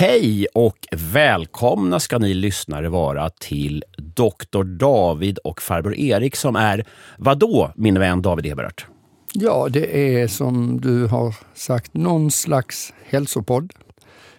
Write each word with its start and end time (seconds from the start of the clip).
Hej 0.00 0.46
och 0.54 0.86
välkomna 1.12 2.00
ska 2.00 2.18
ni 2.18 2.34
lyssnare 2.34 2.88
vara 2.88 3.30
till 3.30 3.84
Dr. 3.96 4.62
David 4.62 5.38
och 5.38 5.62
farbror 5.62 5.94
Erik 5.94 6.36
som 6.36 6.56
är, 6.56 6.84
vadå 7.16 7.72
min 7.76 7.98
vän 7.98 8.22
David 8.22 8.46
Eberhardt? 8.46 8.86
Ja, 9.34 9.68
det 9.70 10.20
är 10.20 10.28
som 10.28 10.80
du 10.80 11.06
har 11.06 11.34
sagt 11.54 11.94
någon 11.94 12.30
slags 12.30 12.94
hälsopodd. 13.04 13.72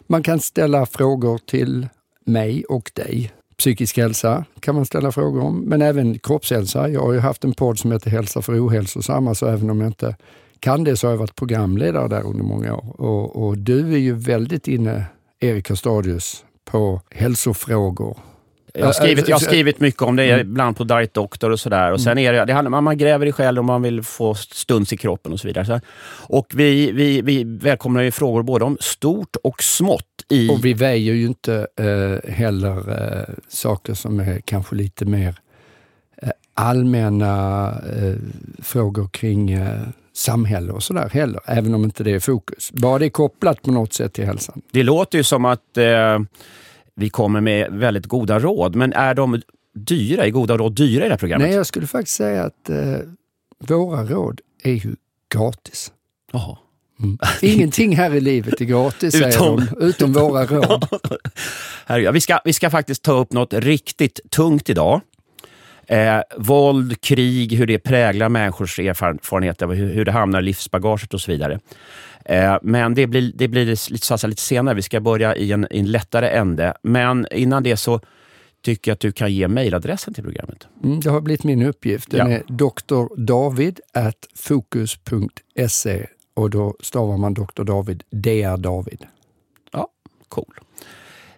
Man 0.08 0.24
kan 0.24 0.40
ställa 0.40 0.86
frågor 0.86 1.38
till 1.38 1.88
mig 2.26 2.64
och 2.66 2.92
dig. 2.94 3.32
Psykisk 3.58 3.98
hälsa 3.98 4.46
kan 4.60 4.76
man 4.76 4.86
ställa 4.86 5.12
frågor 5.12 5.42
om, 5.42 5.60
men 5.60 5.82
även 5.82 6.20
kroppshälsa. 6.20 6.90
Jag 6.90 7.02
har 7.02 7.14
ju 7.14 7.20
haft 7.20 7.44
en 7.44 7.54
podd 7.54 7.80
som 7.80 7.92
heter 7.92 8.10
Hälsa 8.10 8.42
för 8.42 8.68
ohälsosamma, 8.68 9.36
så 9.36 9.48
även 9.48 9.70
om 9.70 9.82
jag 9.82 9.90
inte 9.90 10.16
kan 10.60 10.84
det 10.84 10.98
så 10.98 11.08
har 11.08 11.12
jag 11.12 11.18
varit 11.20 11.36
programledare 11.36 12.08
där 12.08 12.26
under 12.26 12.44
många 12.44 12.76
år. 12.76 13.02
Och, 13.02 13.48
och 13.48 13.58
du 13.58 13.94
är 13.94 13.98
ju 13.98 14.14
väldigt 14.14 14.68
inne, 14.68 15.06
Erik 15.42 15.70
Hörstadius, 15.70 16.46
på 16.66 17.02
hälsofrågor. 17.12 18.18
Jag 18.74 18.86
har, 18.86 18.94
skrivit, 18.94 19.28
jag 19.28 19.36
har 19.36 19.42
skrivit 19.42 19.80
mycket 19.80 20.02
om 20.02 20.16
det, 20.16 20.24
mm. 20.24 20.40
ibland 20.40 20.78
på 20.78 20.84
Diet 20.84 21.14
Doctor 21.14 21.50
och 21.50 21.60
sådär. 21.60 21.92
Och 21.92 22.02
sen 22.02 22.18
är 22.18 22.34
det, 22.34 22.46
det 22.46 22.54
handlar, 22.54 22.82
man 22.82 22.98
gräver 22.98 23.26
i 23.26 23.32
själ 23.32 23.60
om 23.60 23.66
man 23.66 23.82
vill 23.82 24.04
få 24.04 24.36
stuns 24.36 24.94
i 24.94 24.98
kroppen 24.98 25.34
och 25.34 25.40
så 25.40 25.48
vidare. 25.48 25.82
Och 26.28 26.48
vi, 26.56 26.92
vi, 26.92 27.22
vi 27.22 27.44
välkomnar 27.44 28.02
ju 28.02 28.12
frågor 28.12 28.44
både 28.44 28.66
om 28.66 28.78
stort 28.80 29.36
och 29.44 29.64
smått. 29.64 30.06
I... 30.30 30.50
Och 30.50 30.66
vi 30.66 30.74
väjer 30.74 31.14
ju 31.14 31.26
inte 31.26 31.68
eh, 31.76 32.32
heller 32.32 32.78
eh, 32.78 33.36
saker 33.48 33.94
som 33.94 34.20
är 34.20 34.40
kanske 34.46 34.76
lite 34.76 35.06
mer 35.06 35.36
eh, 36.22 36.30
allmänna 36.54 37.68
eh, 37.70 38.16
frågor 38.64 39.08
kring 39.08 39.52
eh, 39.52 39.80
samhälle 40.20 40.72
och 40.72 40.84
sådär 40.84 41.10
heller, 41.10 41.42
även 41.46 41.74
om 41.74 41.84
inte 41.84 42.04
det 42.04 42.12
är 42.12 42.20
fokus. 42.20 42.72
Bara 42.72 43.00
det 43.00 43.06
är 43.06 43.10
kopplat 43.10 43.62
på 43.62 43.72
något 43.72 43.94
sätt 43.94 44.14
till 44.14 44.26
hälsan. 44.26 44.62
Det 44.72 44.84
låter 44.84 45.18
ju 45.18 45.24
som 45.24 45.46
att 45.46 45.78
eh, 45.78 46.20
vi 46.96 47.10
kommer 47.10 47.42
med 47.42 47.72
väldigt 47.72 48.06
goda 48.06 48.40
råd, 48.40 48.76
men 48.76 48.94
är 48.94 49.14
de 49.14 49.42
dyra? 49.76 50.26
Är 50.26 50.30
goda 50.30 50.58
råd 50.58 50.76
dyra 50.76 51.06
i 51.06 51.08
det 51.08 51.14
här 51.14 51.18
programmet? 51.18 51.48
Nej, 51.48 51.56
jag 51.56 51.66
skulle 51.66 51.88
faktiskt 51.88 52.18
säga 52.18 52.44
att 52.44 52.70
eh, 52.70 52.98
våra 53.60 54.04
råd 54.04 54.42
är 54.64 54.74
ju 54.74 54.96
gratis. 55.34 55.92
Jaha. 56.32 56.58
Mm. 57.00 57.18
Ingenting 57.42 57.96
här 57.96 58.16
i 58.16 58.22
livet 58.22 58.62
är 58.62 58.66
gratis, 58.66 59.16
utom... 59.16 59.32
säger 59.32 59.80
de, 59.80 59.86
utom 59.86 60.14
våra 60.14 60.46
råd. 60.46 60.88
vi, 62.14 62.22
ska, 62.22 62.40
vi 62.46 62.54
ska 62.54 62.70
faktiskt 62.70 63.04
ta 63.04 63.12
upp 63.12 63.34
något 63.34 63.54
riktigt 63.54 64.20
tungt 64.32 64.70
idag. 64.70 65.02
Eh, 65.90 66.22
våld, 66.38 67.02
krig, 67.02 67.54
hur 67.54 67.68
det 67.68 67.80
präglar 67.80 68.30
människors 68.30 68.80
erfarenheter, 68.80 69.68
hur, 69.68 69.94
hur 69.94 70.06
det 70.06 70.12
hamnar 70.12 70.40
i 70.40 70.44
livsbagaget 70.44 71.14
och 71.14 71.22
så 71.22 71.32
vidare. 71.32 71.60
Eh, 72.26 72.58
men 72.62 72.94
det 72.94 73.08
blir, 73.08 73.32
det 73.36 73.48
blir 73.48 73.66
lite, 73.66 74.18
så 74.18 74.28
lite 74.28 74.42
senare. 74.42 74.76
Vi 74.76 74.82
ska 74.82 75.00
börja 75.00 75.36
i 75.36 75.52
en, 75.52 75.68
i 75.72 75.80
en 75.80 75.92
lättare 75.92 76.30
ände. 76.30 76.74
Men 76.84 77.28
innan 77.32 77.64
det 77.64 77.78
så 77.78 78.02
tycker 78.62 78.92
jag 78.92 78.94
att 78.94 79.00
du 79.00 79.12
kan 79.12 79.34
ge 79.34 79.48
mejladressen 79.48 80.14
till 80.14 80.24
programmet. 80.24 80.68
Mm, 80.84 81.00
det 81.00 81.10
har 81.10 81.22
blivit 81.22 81.44
min 81.44 81.62
uppgift. 81.62 82.12
Den 82.12 82.32
ja. 82.32 82.38
är 82.38 82.44
drdavid.fokus.se 83.16 86.08
och 86.34 86.50
då 86.50 86.76
stavar 86.80 87.18
man 87.18 87.34
Dr. 87.34 87.64
David, 87.64 88.04
DR 88.10 88.58
David. 88.58 89.06
Ja, 89.72 89.88
cool. 90.28 90.54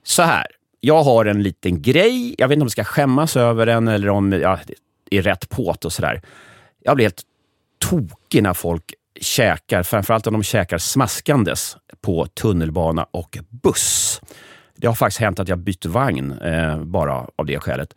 Så 0.03 0.21
här, 0.21 0.47
jag 0.81 1.03
har 1.03 1.25
en 1.25 1.43
liten 1.43 1.81
grej. 1.81 2.35
Jag 2.37 2.47
vet 2.47 2.55
inte 2.55 2.63
om 2.63 2.65
jag 2.65 2.71
ska 2.71 2.83
skämmas 2.83 3.37
över 3.37 3.65
den 3.65 3.87
eller 3.87 4.09
om 4.09 4.31
jag 4.31 4.59
är 5.11 5.21
rätt 5.21 5.49
påt 5.49 5.85
och 5.85 5.93
sådär. 5.93 6.21
Jag 6.83 6.95
blir 6.95 7.05
helt 7.05 7.21
tokig 7.79 8.43
när 8.43 8.53
folk 8.53 8.93
käkar, 9.19 9.83
framförallt 9.83 10.27
om 10.27 10.33
de 10.33 10.43
käkar 10.43 10.77
smaskandes 10.77 11.77
på 12.01 12.25
tunnelbana 12.25 13.03
och 13.11 13.37
buss. 13.49 14.21
Det 14.75 14.87
har 14.87 14.95
faktiskt 14.95 15.19
hänt 15.19 15.39
att 15.39 15.47
jag 15.47 15.57
bytt 15.57 15.85
vagn 15.85 16.31
eh, 16.31 16.83
bara 16.83 17.27
av 17.35 17.45
det 17.45 17.59
skälet. 17.59 17.93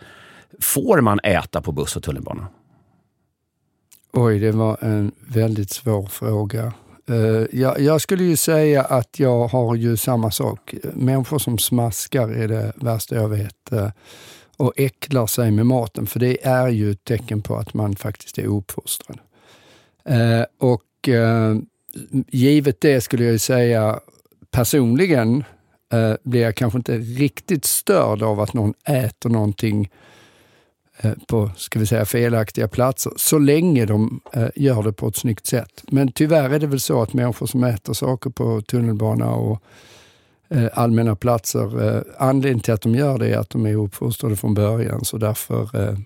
Får 0.61 1.01
man 1.01 1.21
äta 1.23 1.63
på 1.63 1.73
buss 1.73 1.97
och 1.97 2.03
tunnelbana? 2.03 2.47
Oj, 4.13 4.39
det 4.39 4.53
var 4.53 4.79
en 4.81 5.13
väldigt 5.29 5.71
svår 5.71 6.07
fråga. 6.07 6.73
Eh, 7.09 7.61
jag, 7.61 7.81
jag, 7.81 8.01
skulle 8.01 8.25
ju 8.25 8.37
säga 8.37 8.83
att 8.83 9.19
jag 9.19 9.49
har 9.49 9.75
ju 9.75 9.97
samma 9.97 10.31
sak. 10.31 10.75
Människor 10.93 11.39
som 11.39 11.59
smaskar 11.59 12.29
är 12.29 12.49
det 12.49 12.73
värsta 12.77 13.15
jag 13.15 13.29
vet. 13.29 13.73
Eh, 13.73 13.91
och 14.57 14.73
äcklar 14.77 15.27
sig 15.27 15.51
med 15.51 15.67
maten, 15.67 16.07
för 16.07 16.21
det 16.21 16.47
är 16.47 16.69
ju 16.69 16.91
ett 16.91 17.05
tecken 17.05 17.43
på 17.43 17.57
att 17.57 17.75
man 17.75 17.97
faktiskt 17.97 18.39
är 18.39 18.49
ouppfostrad. 18.49 19.19
Eh, 20.05 20.45
och 20.59 20.83
givet 22.29 22.81
det 22.81 23.01
skulle 23.01 23.25
jag 23.25 23.41
säga 23.41 24.01
personligen 24.51 25.45
blir 26.23 26.43
jag 26.43 26.55
kanske 26.55 26.77
inte 26.77 26.99
riktigt 26.99 27.65
störd 27.65 28.23
av 28.23 28.41
att 28.41 28.55
någon 28.55 28.75
äter 28.85 29.31
någonting 29.31 29.91
Eh, 30.99 31.13
på 31.27 31.51
ska 31.57 31.79
vi 31.79 31.87
säga, 31.87 32.05
felaktiga 32.05 32.69
platser, 32.69 33.13
så 33.17 33.39
länge 33.39 33.87
de 33.87 34.21
eh, 34.33 34.49
gör 34.55 34.83
det 34.83 34.93
på 34.93 35.09
ett 35.09 35.17
snyggt 35.17 35.47
sätt. 35.47 35.85
Men 35.89 36.13
tyvärr 36.13 36.51
är 36.51 36.59
det 36.59 36.67
väl 36.67 36.81
så 36.81 37.03
att 37.03 37.13
människor 37.13 37.47
som 37.47 37.65
äter 37.65 37.93
saker 37.93 38.31
på 38.31 38.63
tunnelbana 38.63 39.31
och 39.35 39.63
eh, 40.49 40.69
allmänna 40.73 41.17
platser, 41.17 42.05
anledningen 42.19 42.61
till 42.61 42.75
att 42.75 42.83
de 42.83 42.95
gör 42.95 43.19
det 43.19 43.29
är 43.29 43.39
att 43.39 43.51
de 43.51 43.67
är 43.67 43.75
uppfostrade 43.75 44.37
från 44.37 44.55
början, 44.55 45.05
så 45.05 45.19
därför 45.19 45.97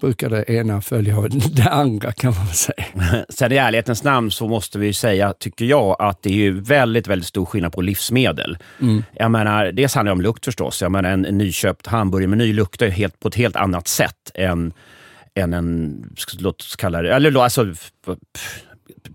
brukar 0.00 0.30
det 0.30 0.50
ena 0.50 0.80
följa 0.80 1.20
det 1.52 1.70
andra 1.70 2.12
kan 2.12 2.34
man 2.34 2.46
säga. 2.46 2.84
Sen 3.28 3.52
i 3.52 3.56
ärlighetens 3.56 4.04
namn 4.04 4.30
så 4.30 4.48
måste 4.48 4.78
vi 4.78 4.92
säga, 4.92 5.32
tycker 5.32 5.64
jag, 5.64 5.96
att 5.98 6.22
det 6.22 6.30
är 6.30 6.34
ju 6.34 6.60
väldigt, 6.60 7.06
väldigt 7.06 7.28
stor 7.28 7.46
skillnad 7.46 7.72
på 7.72 7.80
livsmedel. 7.80 8.58
Mm. 8.80 9.04
Jag 9.12 9.30
menar, 9.30 9.72
dels 9.72 9.94
handlar 9.94 10.10
det 10.10 10.16
om 10.16 10.20
lukt 10.20 10.44
förstås. 10.44 10.82
Jag 10.82 10.92
menar, 10.92 11.10
en, 11.10 11.22
nyköpt 11.22 11.86
hamburgermeny 11.86 12.52
luktar 12.52 12.88
helt, 12.88 13.20
på 13.20 13.28
ett 13.28 13.34
helt 13.34 13.56
annat 13.56 13.88
sätt 13.88 14.30
än, 14.34 14.72
än 15.34 15.52
en, 15.52 16.02
låt 16.38 16.60
oss 16.60 16.76
kalla 16.76 17.02
det, 17.02 17.14
eller 17.14 17.42
alltså, 17.42 17.66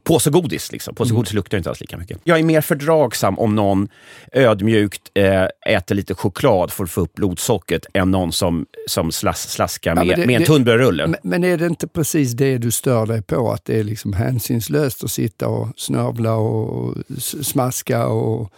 påsegodis. 0.03 0.71
Liksom. 0.71 0.95
Påsegodis 0.95 1.31
mm. 1.31 1.35
luktar 1.35 1.57
inte 1.57 1.69
alls 1.69 1.81
lika 1.81 1.97
mycket. 1.97 2.19
Jag 2.23 2.39
är 2.39 2.43
mer 2.43 2.61
fördragsam 2.61 3.39
om 3.39 3.55
någon 3.55 3.87
ödmjukt 4.31 5.11
eh, 5.13 5.75
äter 5.75 5.95
lite 5.95 6.13
choklad 6.13 6.71
för 6.71 6.83
att 6.83 6.91
få 6.91 7.01
upp 7.01 7.13
blodsockret 7.13 7.85
än 7.93 8.11
någon 8.11 8.31
som, 8.31 8.65
som 8.87 9.11
slas, 9.11 9.49
slaskar 9.49 9.95
med, 9.95 10.07
ja, 10.07 10.15
det, 10.15 10.25
med 10.25 10.41
en 10.41 10.47
tunnbrödsrulle. 10.47 11.07
Men, 11.07 11.19
men 11.23 11.43
är 11.43 11.57
det 11.57 11.65
inte 11.65 11.87
precis 11.87 12.31
det 12.31 12.57
du 12.57 12.71
stör 12.71 13.05
dig 13.05 13.21
på? 13.21 13.51
Att 13.51 13.65
det 13.65 13.79
är 13.79 13.83
liksom 13.83 14.13
hänsynslöst 14.13 15.03
att 15.03 15.11
sitta 15.11 15.47
och 15.47 15.67
snörvla 15.75 16.35
och 16.35 16.95
smaska 17.41 18.07
och 18.07 18.53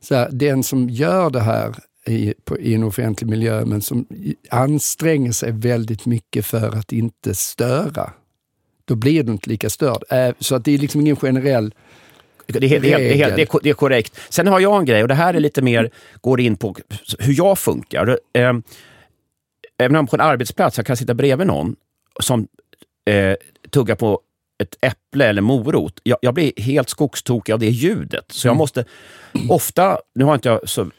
så 0.00 0.14
här, 0.14 0.28
Den 0.32 0.62
som 0.62 0.90
gör 0.90 1.30
det 1.30 1.40
här 1.40 1.74
i, 2.06 2.34
på, 2.44 2.58
i 2.58 2.74
en 2.74 2.84
offentlig 2.84 3.28
miljö 3.28 3.64
men 3.64 3.82
som 3.82 4.06
anstränger 4.50 5.32
sig 5.32 5.52
väldigt 5.52 6.06
mycket 6.06 6.46
för 6.46 6.76
att 6.76 6.92
inte 6.92 7.34
störa 7.34 8.12
då 8.88 8.94
blir 8.94 9.22
du 9.22 9.32
inte 9.32 9.50
lika 9.50 9.70
störd. 9.70 10.04
Äh, 10.10 10.30
så 10.38 10.54
att 10.54 10.64
det 10.64 10.74
är 10.74 10.78
liksom 10.78 11.00
ingen 11.00 11.16
generell 11.16 11.74
det 12.46 12.56
är, 12.56 12.60
det, 12.60 12.76
är, 12.76 12.80
det, 12.80 13.22
är, 13.22 13.36
det 13.62 13.70
är, 13.70 13.74
korrekt. 13.74 14.20
Sen 14.28 14.46
har 14.46 14.60
jag 14.60 14.78
en 14.78 14.84
grej 14.84 15.02
och 15.02 15.08
det 15.08 15.14
här 15.14 15.34
är 15.34 15.40
lite 15.40 15.62
mer, 15.62 15.90
går 16.20 16.40
in 16.40 16.56
på 16.56 16.76
hur 17.18 17.34
jag 17.38 17.58
funkar. 17.58 18.18
Eh, 18.32 18.52
även 19.78 19.96
om 19.96 20.06
på 20.06 20.16
en 20.16 20.20
arbetsplats 20.20 20.76
jag 20.76 20.86
kan 20.86 20.96
sitta 20.96 21.14
bredvid 21.14 21.46
någon 21.46 21.76
som 22.20 22.48
eh, 23.10 23.34
tuggar 23.70 23.94
på 23.94 24.20
ett 24.62 24.76
äpple 24.80 25.26
eller 25.26 25.42
morot. 25.42 26.00
Jag, 26.02 26.18
jag 26.22 26.34
blir 26.34 26.52
helt 26.56 26.88
skogstokig 26.88 27.52
av 27.52 27.58
det 27.58 27.68
ljudet. 27.68 28.24
Så 28.28 28.46
jag 28.46 28.52
mm. 28.52 28.58
måste 28.58 28.84
ofta, 29.48 29.98
nu 30.14 30.24
har 30.24 30.34
inte 30.34 30.48
jag 30.48 30.68
så 30.68 30.90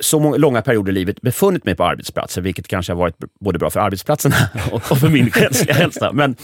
så 0.00 0.18
många, 0.20 0.36
långa 0.36 0.62
perioder 0.62 0.92
i 0.92 0.94
livet 0.94 1.20
befunnit 1.20 1.64
mig 1.64 1.74
på 1.74 1.84
arbetsplatser, 1.84 2.40
vilket 2.40 2.68
kanske 2.68 2.92
har 2.92 2.98
varit 2.98 3.16
både 3.40 3.58
bra 3.58 3.70
för 3.70 3.80
arbetsplatserna 3.80 4.36
och, 4.70 4.92
och 4.92 4.98
för 4.98 5.08
min 5.08 5.30
själsliga 5.30 5.74
hälsa. 5.74 6.12
Men, 6.12 6.36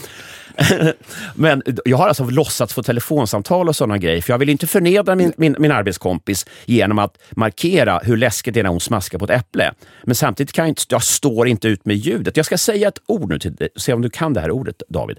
men 1.35 1.63
jag 1.85 1.97
har 1.97 2.07
alltså 2.07 2.23
låtsats 2.23 2.73
få 2.73 2.83
telefonsamtal 2.83 3.69
och 3.69 3.75
sådana 3.75 3.97
grejer, 3.97 4.21
för 4.21 4.33
jag 4.33 4.37
vill 4.37 4.49
inte 4.49 4.67
förnedra 4.67 5.15
min, 5.15 5.33
min, 5.37 5.55
min 5.59 5.71
arbetskompis 5.71 6.45
genom 6.65 6.99
att 6.99 7.17
markera 7.31 7.99
hur 8.03 8.17
läskigt 8.17 8.53
det 8.53 8.59
är 8.59 8.63
när 8.63 8.69
hon 8.69 8.79
smaskar 8.79 9.19
på 9.19 9.25
ett 9.25 9.31
äpple. 9.31 9.73
Men 10.03 10.15
samtidigt 10.15 10.53
kan 10.53 10.63
jag 10.63 10.69
inte, 10.69 10.83
jag 10.89 11.03
står 11.03 11.47
inte 11.47 11.67
ut 11.67 11.85
med 11.85 11.95
ljudet. 11.95 12.37
Jag 12.37 12.45
ska 12.45 12.57
säga 12.57 12.87
ett 12.87 12.99
ord 13.05 13.29
nu 13.29 13.39
till 13.39 13.55
dig, 13.55 13.69
se 13.75 13.93
om 13.93 14.01
du 14.01 14.09
kan 14.09 14.33
det 14.33 14.41
här 14.41 14.51
ordet, 14.51 14.83
David. 14.89 15.17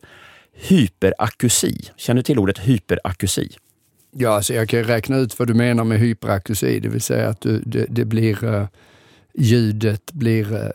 Hyperakusi. 0.54 1.90
Känner 1.96 2.18
du 2.18 2.22
till 2.22 2.38
ordet 2.38 2.58
hyperakusi? 2.58 3.48
Ja, 4.10 4.30
alltså 4.30 4.54
jag 4.54 4.68
kan 4.68 4.84
räkna 4.84 5.16
ut 5.16 5.38
vad 5.38 5.48
du 5.48 5.54
menar 5.54 5.84
med 5.84 5.98
hyperakusi, 5.98 6.80
det 6.80 6.88
vill 6.88 7.00
säga 7.00 7.28
att 7.28 7.40
du, 7.40 7.62
det, 7.66 7.86
det, 7.88 8.04
blir 8.04 8.44
uh, 8.44 8.64
ljudet 9.34 10.12
blir 10.12 10.52
uh, 10.52 10.70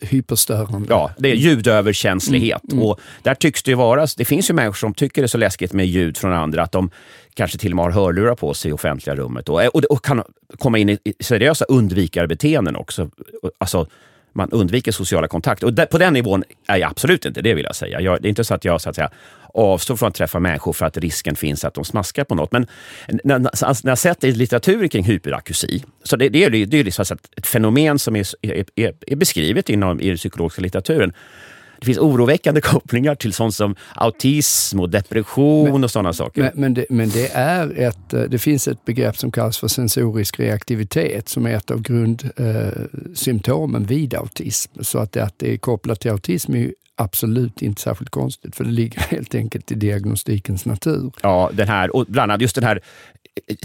hyperstörande. 0.00 0.86
Ja, 0.88 1.10
det 1.18 1.28
är 1.28 1.34
ljudöverkänslighet. 1.34 2.64
Mm, 2.64 2.78
mm. 2.78 2.88
Och 2.88 3.00
där 3.22 3.34
tycks 3.34 3.62
det 3.62 3.74
vara, 3.74 4.06
det 4.16 4.24
finns 4.24 4.50
ju 4.50 4.54
människor 4.54 4.74
som 4.74 4.94
tycker 4.94 5.22
det 5.22 5.26
är 5.26 5.28
så 5.28 5.38
läskigt 5.38 5.72
med 5.72 5.86
ljud 5.86 6.16
från 6.16 6.32
andra 6.32 6.62
att 6.62 6.72
de 6.72 6.90
kanske 7.34 7.58
till 7.58 7.72
och 7.72 7.76
med 7.76 7.84
har 7.84 7.92
hörlurar 7.92 8.34
på 8.34 8.54
sig 8.54 8.68
i 8.68 8.72
offentliga 8.72 9.16
rummet 9.16 9.48
och, 9.48 9.64
och, 9.64 9.84
och 9.84 10.04
kan 10.04 10.22
komma 10.58 10.78
in 10.78 10.90
i 10.90 10.98
seriösa 11.20 11.64
undvikarbeteenden 11.64 12.76
också. 12.76 13.10
Alltså, 13.58 13.86
man 14.32 14.50
undviker 14.50 14.92
sociala 14.92 15.28
kontakter. 15.28 15.66
Och 15.66 15.72
där, 15.72 15.86
på 15.86 15.98
den 15.98 16.12
nivån 16.12 16.44
är 16.66 16.76
jag 16.76 16.90
absolut 16.90 17.24
inte, 17.24 17.42
det 17.42 17.54
vill 17.54 17.64
jag 17.64 17.76
säga. 17.76 18.00
Jag, 18.00 18.22
det 18.22 18.26
är 18.26 18.30
inte 18.30 18.44
så 18.44 18.54
att 18.54 18.64
jag 18.64 18.80
så 18.80 18.90
att 18.90 18.96
säga, 18.96 19.10
avstår 19.56 19.96
från 19.96 20.08
att 20.08 20.14
träffa 20.14 20.40
människor 20.40 20.72
för 20.72 20.86
att 20.86 20.96
risken 20.96 21.36
finns 21.36 21.64
att 21.64 21.74
de 21.74 21.84
smaskar 21.84 22.24
på 22.24 22.34
något. 22.34 22.52
Men 22.52 22.66
när, 23.24 23.38
när 23.38 23.90
jag 23.90 23.98
sett 23.98 24.24
i 24.24 24.32
litteratur 24.32 24.88
kring 24.88 25.04
hyperakusi, 25.04 25.84
så 26.02 26.16
det, 26.16 26.28
det 26.28 26.44
är, 26.44 26.66
det 26.66 26.80
är 26.80 26.84
liksom 26.84 27.04
ett, 27.36 27.46
fenomen 27.46 27.98
som 27.98 28.16
är, 28.16 28.26
är, 28.42 28.94
är 29.06 29.16
beskrivet 29.16 29.68
inom 29.68 30.00
i 30.00 30.08
den 30.08 30.16
psykologiska 30.16 30.62
litteraturen 30.62 31.12
det 31.80 31.86
finns 31.86 31.98
oroväckande 31.98 32.60
kopplingar 32.64 33.14
till 33.14 33.32
sånt 33.32 33.54
som 33.54 33.76
autism 33.94 34.80
och 34.80 34.90
depression 34.90 35.72
men, 35.72 35.84
och 35.84 35.90
sådana 35.90 36.12
saker. 36.12 36.42
Men, 36.42 36.52
men, 36.54 36.74
det, 36.74 36.86
men 36.90 37.08
det, 37.08 37.32
är 37.32 37.78
ett, 37.78 38.12
eh, 38.12 38.22
det 38.22 38.38
finns 38.38 38.68
ett 38.68 38.84
begrepp 38.84 39.16
som 39.16 39.32
kallas 39.32 39.58
för 39.58 39.68
sensorisk 39.68 40.40
reaktivitet 40.40 41.28
som 41.28 41.46
är 41.46 41.50
ett 41.50 41.70
av 41.70 41.82
grundsymptomen 41.82 43.82
eh, 43.82 43.88
vid 43.88 44.14
autism. 44.14 44.72
Så 44.80 44.98
att 44.98 45.12
det, 45.12 45.24
att 45.24 45.38
det 45.38 45.52
är 45.52 45.58
kopplat 45.58 46.00
till 46.00 46.10
autism 46.10 46.54
är 46.54 46.72
absolut 46.96 47.62
inte 47.62 47.82
särskilt 47.82 48.10
konstigt, 48.10 48.56
för 48.56 48.64
det 48.64 48.70
ligger 48.70 49.00
helt 49.10 49.34
enkelt 49.34 49.72
i 49.72 49.74
diagnostikens 49.74 50.64
natur. 50.64 51.12
Ja, 51.22 51.50
den 51.52 51.68
här, 51.68 51.96
och 51.96 52.06
bland 52.08 52.32
annat 52.32 52.40
just 52.40 52.54
den 52.54 52.64
här 52.64 52.80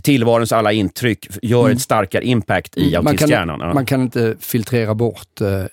tillvarons 0.02 0.52
alla 0.52 0.72
intryck 0.72 1.28
gör 1.42 1.62
mm. 1.62 1.72
ett 1.72 1.82
starkare 1.82 2.26
impact 2.26 2.78
i 2.78 2.96
autisthjärnan. 2.96 3.60
Man, 3.60 3.74
man 3.74 3.86
kan 3.86 4.02
inte 4.02 4.36
filtrera 4.40 4.96
bort 4.96 5.42
eh, 5.42 5.66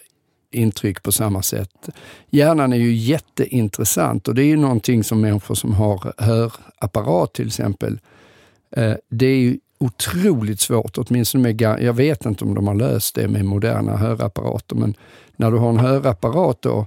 intryck 0.50 1.02
på 1.02 1.12
samma 1.12 1.42
sätt. 1.42 1.88
Hjärnan 2.30 2.72
är 2.72 2.76
ju 2.76 2.92
jätteintressant 2.92 4.28
och 4.28 4.34
det 4.34 4.42
är 4.42 4.46
ju 4.46 4.56
någonting 4.56 5.04
som 5.04 5.20
människor 5.20 5.54
som 5.54 5.74
har 5.74 6.12
hörapparat 6.18 7.34
till 7.34 7.46
exempel, 7.46 7.98
eh, 8.76 8.94
det 9.10 9.26
är 9.26 9.38
ju 9.38 9.58
otroligt 9.78 10.60
svårt, 10.60 10.98
åtminstone 10.98 11.42
med, 11.42 11.60
jag 11.60 11.92
vet 11.92 12.26
inte 12.26 12.44
om 12.44 12.54
de 12.54 12.66
har 12.66 12.74
löst 12.74 13.14
det 13.14 13.28
med 13.28 13.44
moderna 13.44 13.96
hörapparater, 13.96 14.76
men 14.76 14.94
när 15.36 15.50
du 15.50 15.56
har 15.58 15.68
en 15.68 15.78
hörapparat 15.78 16.62
då, 16.62 16.78
eh, 16.78 16.86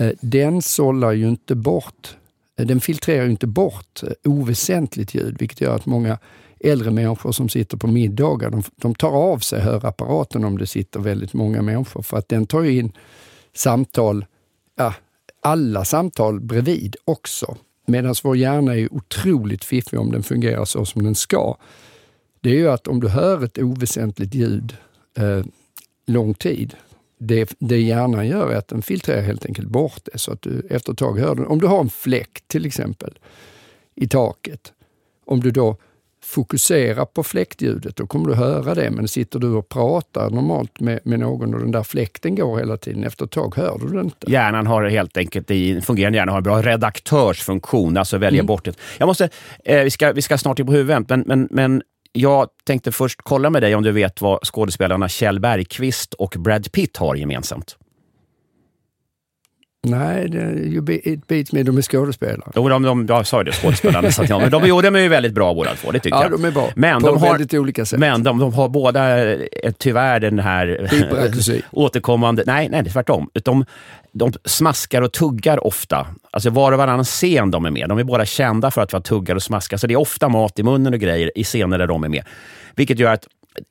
Eh, 0.00 0.12
den 0.20 0.62
sållar 0.62 1.12
ju 1.12 1.28
inte 1.28 1.54
bort, 1.54 2.16
eh, 2.58 2.66
den 2.66 2.80
filtrerar 2.80 3.24
ju 3.24 3.30
inte 3.30 3.46
bort 3.46 4.02
eh, 4.02 4.12
oväsentligt 4.24 5.14
ljud, 5.14 5.36
vilket 5.38 5.60
gör 5.60 5.76
att 5.76 5.86
många 5.86 6.18
äldre 6.60 6.90
människor 6.90 7.32
som 7.32 7.48
sitter 7.48 7.76
på 7.76 7.86
middagar, 7.86 8.50
de, 8.50 8.62
de 8.76 8.94
tar 8.94 9.10
av 9.10 9.38
sig 9.38 9.60
hörapparaten 9.60 10.44
om 10.44 10.58
det 10.58 10.66
sitter 10.66 11.00
väldigt 11.00 11.32
många 11.32 11.62
människor 11.62 12.02
för 12.02 12.16
att 12.16 12.28
den 12.28 12.46
tar 12.46 12.64
in 12.64 12.92
samtal, 13.54 14.26
ja, 14.76 14.94
alla 15.42 15.84
samtal 15.84 16.40
bredvid 16.40 16.96
också. 17.04 17.56
Medan 17.86 18.14
vår 18.22 18.36
hjärna 18.36 18.76
är 18.76 18.94
otroligt 18.94 19.64
fiffig 19.64 19.98
om 19.98 20.12
den 20.12 20.22
fungerar 20.22 20.64
så 20.64 20.84
som 20.84 21.02
den 21.02 21.14
ska. 21.14 21.56
Det 22.40 22.50
är 22.50 22.54
ju 22.54 22.70
att 22.70 22.88
om 22.88 23.00
du 23.00 23.08
hör 23.08 23.44
ett 23.44 23.58
oväsentligt 23.58 24.34
ljud 24.34 24.76
eh, 25.16 25.44
lång 26.06 26.34
tid, 26.34 26.74
det, 27.20 27.54
det 27.58 27.80
hjärnan 27.80 28.26
gör 28.26 28.50
är 28.50 28.56
att 28.56 28.68
den 28.68 28.82
filtrerar 28.82 29.22
helt 29.22 29.46
enkelt 29.46 29.68
bort 29.68 30.08
det 30.12 30.18
så 30.18 30.32
att 30.32 30.42
du 30.42 30.66
efter 30.70 30.92
ett 30.92 30.98
tag 30.98 31.18
hör 31.18 31.34
det. 31.34 31.46
Om 31.46 31.60
du 31.60 31.66
har 31.66 31.80
en 31.80 31.90
fläkt 31.90 32.48
till 32.48 32.66
exempel 32.66 33.18
i 33.94 34.08
taket, 34.08 34.72
om 35.26 35.40
du 35.40 35.50
då 35.50 35.76
fokusera 36.24 37.06
på 37.06 37.22
fläktljudet, 37.22 37.96
då 37.96 38.06
kommer 38.06 38.28
du 38.28 38.34
höra 38.34 38.74
det. 38.74 38.90
Men 38.90 39.08
sitter 39.08 39.38
du 39.38 39.48
och 39.48 39.68
pratar 39.68 40.30
normalt 40.30 40.80
med, 40.80 41.00
med 41.04 41.20
någon 41.20 41.54
och 41.54 41.60
den 41.60 41.70
där 41.70 41.82
fläkten 41.82 42.34
går 42.34 42.58
hela 42.58 42.76
tiden, 42.76 43.04
efter 43.04 43.24
ett 43.24 43.30
tag 43.30 43.54
hör 43.56 43.78
du 43.80 43.88
den 43.88 44.04
inte. 44.04 44.30
Hjärnan 44.30 44.66
har 44.66 44.84
helt 44.84 45.16
enkelt, 45.16 45.50
en 45.50 45.82
fungerande 45.82 46.18
hjärna, 46.18 46.32
har 46.32 46.38
en 46.38 46.44
bra 46.44 46.62
redaktörsfunktion, 46.62 47.96
alltså 47.96 48.18
välja 48.18 48.38
mm. 48.38 48.46
bort 48.46 48.64
det. 48.64 48.76
Jag 48.98 49.06
måste, 49.06 49.28
eh, 49.64 49.82
vi, 49.82 49.90
ska, 49.90 50.12
vi 50.12 50.22
ska 50.22 50.38
snart 50.38 50.58
in 50.58 50.66
på 50.66 50.72
huvudet, 50.72 51.08
men, 51.08 51.24
men, 51.26 51.48
men 51.50 51.82
jag 52.12 52.48
tänkte 52.64 52.92
först 52.92 53.20
kolla 53.22 53.50
med 53.50 53.62
dig 53.62 53.74
om 53.74 53.82
du 53.82 53.92
vet 53.92 54.20
vad 54.20 54.46
skådespelarna 54.46 55.08
Kjell 55.08 55.40
Bergqvist 55.40 56.14
och 56.14 56.36
Brad 56.38 56.72
Pitt 56.72 56.96
har 56.96 57.14
gemensamt. 57.14 57.76
Nej, 59.82 60.28
det, 60.28 61.08
it 61.08 61.26
beats 61.26 61.52
me. 61.52 61.62
De 61.62 61.78
är 61.78 61.82
skådespelare. 61.82 62.50
Jo, 62.54 62.68
de, 62.68 62.82
de, 62.82 63.06
jag 63.08 63.26
sa 63.26 63.44
det, 63.44 63.52
skådespelarna. 63.52 64.10
så 64.10 64.22
att, 64.22 64.28
men 64.28 64.50
de, 64.50 64.62
jo, 64.66 64.80
de 64.80 64.94
är 64.96 65.00
ju 65.00 65.08
väldigt 65.08 65.32
bra 65.32 65.54
båda 65.54 65.74
två, 65.74 65.90
det 65.90 65.98
tycker 65.98 66.16
ja, 66.16 66.22
jag. 66.22 66.32
Ja, 66.32 66.36
de 66.36 66.44
är 66.44 66.50
bra. 66.50 66.70
Men 66.76 67.00
på 67.00 67.06
de 67.06 67.18
har, 67.18 67.30
väldigt 67.32 67.54
olika 67.54 67.84
sätt. 67.84 67.98
Men 67.98 68.22
de, 68.22 68.38
de 68.38 68.52
har 68.52 68.68
båda 68.68 69.32
eh, 69.32 69.72
tyvärr 69.78 70.20
den 70.20 70.38
här 70.38 70.90
återkommande... 71.70 72.42
Nej, 72.46 72.68
nej, 72.68 72.84
tvärtom. 72.84 73.30
De, 73.44 73.64
de 74.12 74.32
smaskar 74.44 75.02
och 75.02 75.12
tuggar 75.12 75.66
ofta. 75.66 76.06
Alltså 76.30 76.50
var 76.50 76.72
och 76.72 76.78
varannan 76.78 77.04
scen 77.04 77.50
de 77.50 77.64
är 77.64 77.70
med. 77.70 77.88
De 77.88 77.98
är 77.98 78.04
båda 78.04 78.26
kända 78.26 78.70
för 78.70 78.82
att 78.82 78.92
vara 78.92 79.02
tuggar 79.02 79.34
och 79.34 79.42
smaska. 79.42 79.78
Så 79.78 79.86
det 79.86 79.94
är 79.94 80.00
ofta 80.00 80.28
mat 80.28 80.58
i 80.58 80.62
munnen 80.62 80.94
och 80.94 81.00
grejer 81.00 81.38
i 81.38 81.44
scener 81.44 81.78
där 81.78 81.86
de 81.86 82.04
är 82.04 82.08
med. 82.08 82.24
Vilket 82.76 82.98
gör 82.98 83.12
att 83.12 83.26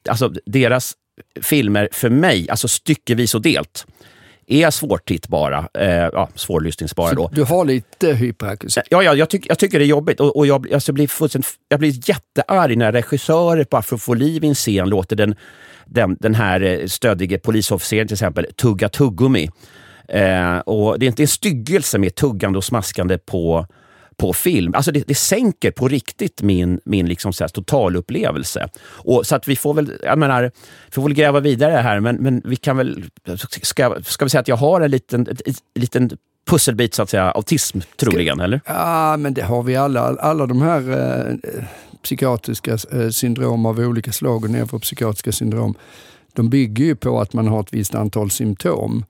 alltså, 0.09 0.33
deras 0.45 0.93
filmer, 1.41 1.89
för 1.91 2.09
mig, 2.09 2.49
alltså 2.49 2.67
styckevis 2.67 3.35
och 3.35 3.41
delt, 3.41 3.85
är 4.49 4.69
svårtittbara, 4.69 5.67
eh, 5.73 5.89
ja, 5.89 6.29
svårlyssningsbara. 6.35 7.13
Då. 7.13 7.29
Du 7.33 7.43
har 7.43 7.65
lite 7.65 8.13
hyperakusi? 8.13 8.81
Ja, 8.89 9.03
ja 9.03 9.15
jag, 9.15 9.29
tyck, 9.29 9.45
jag 9.49 9.59
tycker 9.59 9.79
det 9.79 9.85
är 9.85 9.87
jobbigt 9.87 10.19
och, 10.19 10.37
och 10.37 10.47
jag, 10.47 10.73
alltså, 10.73 10.93
blir 10.93 11.09
jag 11.69 11.79
blir 11.79 12.09
jättearg 12.09 12.77
när 12.77 12.91
regissörer 12.91 13.65
bara 13.71 13.81
för 13.81 13.95
att 13.95 14.01
få 14.01 14.13
liv 14.13 14.43
i 14.43 14.47
en 14.47 14.55
scen 14.55 14.89
låter 14.89 15.15
den, 15.15 15.35
den, 15.85 16.17
den 16.19 16.35
här 16.35 16.61
eh, 16.61 16.85
stöddige 16.85 17.39
polisofficeren 17.39 18.07
till 18.07 18.15
exempel 18.15 18.45
tugga 18.55 18.89
tuggummi. 18.89 19.49
Eh, 20.07 20.57
och 20.57 20.99
det 20.99 21.05
är 21.05 21.07
inte 21.07 21.23
en 21.23 21.27
styggelse 21.27 21.97
med 21.97 22.15
tuggande 22.15 22.57
och 22.57 22.63
smaskande 22.63 23.17
på 23.17 23.67
på 24.19 24.33
film. 24.33 24.75
Alltså 24.75 24.91
det, 24.91 25.07
det 25.07 25.15
sänker 25.15 25.71
på 25.71 25.87
riktigt 25.87 26.41
min, 26.41 26.79
min 26.83 27.05
liksom 27.05 27.33
så 27.33 27.43
här 27.43 27.49
totalupplevelse. 27.49 28.69
Och, 28.81 29.27
så 29.27 29.35
att 29.35 29.47
vi 29.47 29.55
får 29.55 29.73
väl, 29.73 29.93
jag 30.03 30.17
menar, 30.17 30.41
vi 30.85 30.91
får 30.91 31.01
väl 31.01 31.13
gräva 31.13 31.39
vidare 31.39 31.71
här, 31.71 31.99
men, 31.99 32.15
men 32.15 32.41
vi 32.45 32.55
kan 32.55 32.77
väl, 32.77 33.05
ska, 33.63 33.95
ska 34.03 34.25
vi 34.25 34.29
säga 34.29 34.41
att 34.41 34.47
jag 34.47 34.55
har 34.55 34.81
en 34.81 34.91
liten, 34.91 35.27
en, 35.45 35.53
liten 35.75 36.09
pusselbit, 36.49 36.93
så 36.93 37.03
att 37.03 37.09
säga, 37.09 37.31
autism 37.31 37.79
troligen, 37.95 38.35
ska, 38.35 38.43
eller? 38.43 38.61
Ja, 38.65 39.17
men 39.17 39.33
det 39.33 39.41
har 39.41 39.63
vi 39.63 39.75
alla. 39.75 40.01
Alla 40.01 40.45
de 40.45 40.61
här 40.61 40.91
eh, 40.91 41.63
psykiatriska 42.03 42.77
eh, 42.91 43.09
syndrom 43.09 43.65
av 43.65 43.79
olika 43.79 44.11
slag 44.11 44.43
och 44.43 44.49
neuropsykiatriska 44.49 45.31
syndrom, 45.31 45.75
de 46.33 46.49
bygger 46.49 46.85
ju 46.85 46.95
på 46.95 47.21
att 47.21 47.33
man 47.33 47.47
har 47.47 47.59
ett 47.59 47.73
visst 47.73 47.95
antal 47.95 48.31
symptom. 48.31 49.05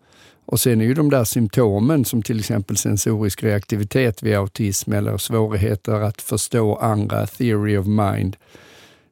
Och 0.51 0.59
sen 0.59 0.81
är 0.81 0.85
ju 0.85 0.93
de 0.93 1.09
där 1.09 1.23
symptomen 1.23 2.05
som 2.05 2.21
till 2.21 2.39
exempel 2.39 2.77
sensorisk 2.77 3.43
reaktivitet 3.43 4.23
vid 4.23 4.35
autism 4.35 4.93
eller 4.93 5.17
svårigheter 5.17 5.93
att 5.93 6.21
förstå 6.21 6.75
andra, 6.75 7.27
theory 7.27 7.77
of 7.77 7.85
mind. 7.87 8.35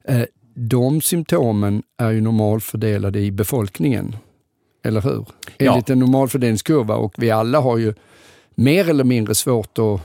Eh, 0.04 0.22
de 0.54 1.02
symptomen 1.02 1.84
är 1.98 2.12
ju 2.12 2.22
normalfördelade 2.22 3.20
i 3.20 3.32
befolkningen. 3.32 4.16
Eller 4.84 5.02
hur? 5.02 5.26
Ja. 5.58 5.72
Enligt 5.72 5.90
en 5.90 6.00
normalfördelningskurva 6.00 6.96
och 6.96 7.14
vi 7.18 7.32
alla 7.32 7.60
har 7.60 7.78
ju 7.78 7.94
mer 8.56 8.90
eller 8.90 9.04
mindre 9.04 9.36
svårt 9.36 9.78
att 9.78 10.02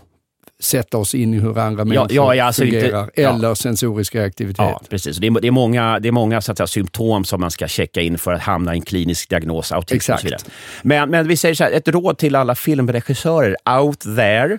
sätta 0.62 0.98
oss 0.98 1.14
in 1.14 1.34
i 1.34 1.38
hur 1.38 1.58
andra 1.58 1.84
människor 1.84 2.12
ja, 2.12 2.34
ja, 2.34 2.44
alltså 2.44 2.62
fungerar, 2.62 3.02
inte, 3.02 3.22
eller 3.22 3.48
ja. 3.48 3.54
sensorisk 3.54 4.14
reaktivitet. 4.14 4.58
Ja, 4.58 4.82
precis. 4.90 5.16
Det 5.16 5.26
är, 5.26 5.40
det 5.40 5.46
är 5.46 5.52
många, 5.52 5.98
det 5.98 6.08
är 6.08 6.12
många 6.12 6.40
så 6.40 6.52
att 6.52 6.58
säga, 6.58 6.66
symptom 6.66 7.24
som 7.24 7.40
man 7.40 7.50
ska 7.50 7.68
checka 7.68 8.00
in 8.00 8.18
för 8.18 8.32
att 8.32 8.40
hamna 8.40 8.74
i 8.74 8.76
en 8.76 8.82
klinisk 8.82 9.30
diagnos, 9.30 9.72
autism 9.72 9.96
Exakt. 9.96 10.16
och 10.16 10.20
så 10.20 10.26
vidare. 10.26 10.42
Men, 10.82 11.10
men 11.10 11.28
vi 11.28 11.36
säger 11.36 11.54
så 11.54 11.64
här, 11.64 11.72
ett 11.72 11.88
råd 11.88 12.18
till 12.18 12.36
alla 12.36 12.54
filmregissörer 12.54 13.56
out 13.78 14.00
there. 14.00 14.58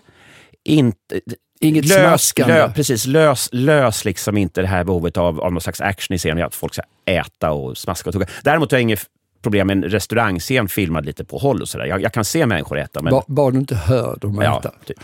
Inte, 0.66 1.22
Inget 1.60 1.86
lös, 1.86 2.00
smaskande. 2.00 2.54
Lö, 2.54 2.74
precis, 2.74 3.06
lös, 3.06 3.50
lös 3.52 4.06
liksom 4.06 4.38
inte 4.38 4.62
det 4.62 4.68
här 4.68 4.84
behovet 4.84 5.18
av, 5.18 5.42
av 5.42 5.54
någon 5.54 5.62
slags 5.62 5.82
action 5.82 6.16
i 6.16 6.18
scenen, 6.18 6.44
att 6.44 6.56
folk 6.56 6.74
ska 6.74 6.84
äta 7.06 7.52
och 7.52 7.78
smaska 7.78 8.10
och 8.10 8.14
tugga. 8.14 8.28
Däremot 8.44 8.72
har 8.72 8.78
jag 8.78 8.82
inget 8.82 9.08
problem 9.44 9.68
med 9.68 9.78
en 9.78 9.84
restaurangscen 9.84 10.68
filmad 10.68 11.06
lite 11.06 11.26
på 11.26 11.38
håll 11.38 11.62
och 11.62 11.70
sådär. 11.70 11.86
Jag, 11.86 12.02
jag, 12.02 12.14
kan 12.14 12.26
se 12.26 12.46
människor 12.46 12.80
äta. 12.80 13.02
Men... 13.02 13.12
Bara, 13.12 13.24
bara 13.28 13.52
du 13.52 13.60
inte 13.60 13.76
hör 13.76 14.18
dem 14.22 14.40
äta. 14.40 14.62
Ja, 14.64 14.74
typ. 14.86 15.00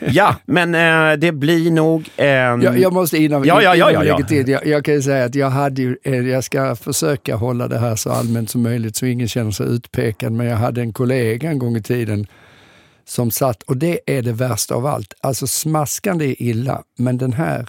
ja 0.00 0.36
men 0.44 0.74
eh, 0.74 1.18
det 1.18 1.32
blir 1.32 1.70
nog... 1.70 2.10
Eh... 2.16 2.26
Jag, 2.26 2.78
jag, 2.78 2.92
måste 2.92 3.18
innan, 3.18 3.44
ja, 3.44 3.62
ja, 3.62 3.76
ja, 3.76 3.90
ja, 3.92 4.04
ja. 4.04 4.26
till, 4.26 4.48
jag, 4.48 4.66
jag, 4.66 4.84
kan 4.84 5.02
säga 5.02 5.24
att 5.24 5.34
jag 5.34 5.50
hade 5.50 5.82
ju, 5.82 5.96
eh, 6.02 6.28
jag 6.28 6.44
ska 6.44 6.76
försöka 6.76 7.36
hålla 7.36 7.68
det 7.68 7.78
här 7.78 7.96
så 7.96 8.10
allmänt 8.10 8.50
som 8.50 8.62
möjligt 8.62 8.96
så 8.96 9.06
ingen 9.06 9.28
känner 9.28 9.50
sig 9.50 9.66
utpekad, 9.66 10.32
men 10.32 10.46
jag 10.46 10.56
hade 10.56 10.80
en 10.80 10.92
kollega 10.92 11.50
en 11.50 11.58
gång 11.58 11.76
i 11.76 11.82
tiden 11.82 12.26
som 13.04 13.30
satt, 13.30 13.62
och 13.62 13.76
det 13.76 14.00
är 14.06 14.22
det 14.22 14.32
värsta 14.32 14.74
av 14.74 14.86
allt. 14.86 15.14
Alltså 15.20 15.46
smaskande 15.46 16.24
är 16.24 16.42
illa, 16.42 16.82
men 16.98 17.18
den 17.18 17.32
här 17.32 17.68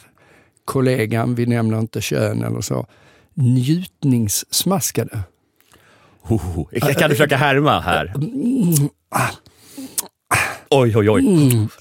kollegan, 0.65 1.35
vi 1.35 1.45
nämner 1.45 1.79
inte 1.79 2.01
kön 2.01 2.43
eller 2.43 2.61
så, 2.61 2.85
njutningssmaskade. 3.33 5.19
Oh, 6.29 6.93
kan 6.93 7.09
du 7.09 7.15
försöka 7.15 7.37
härma 7.37 7.79
här? 7.79 8.13
Oj, 10.69 10.97
oj, 10.97 11.09
oj. 11.09 11.23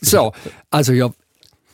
Så, 0.02 0.34
alltså 0.70 0.92
jag... 0.92 1.12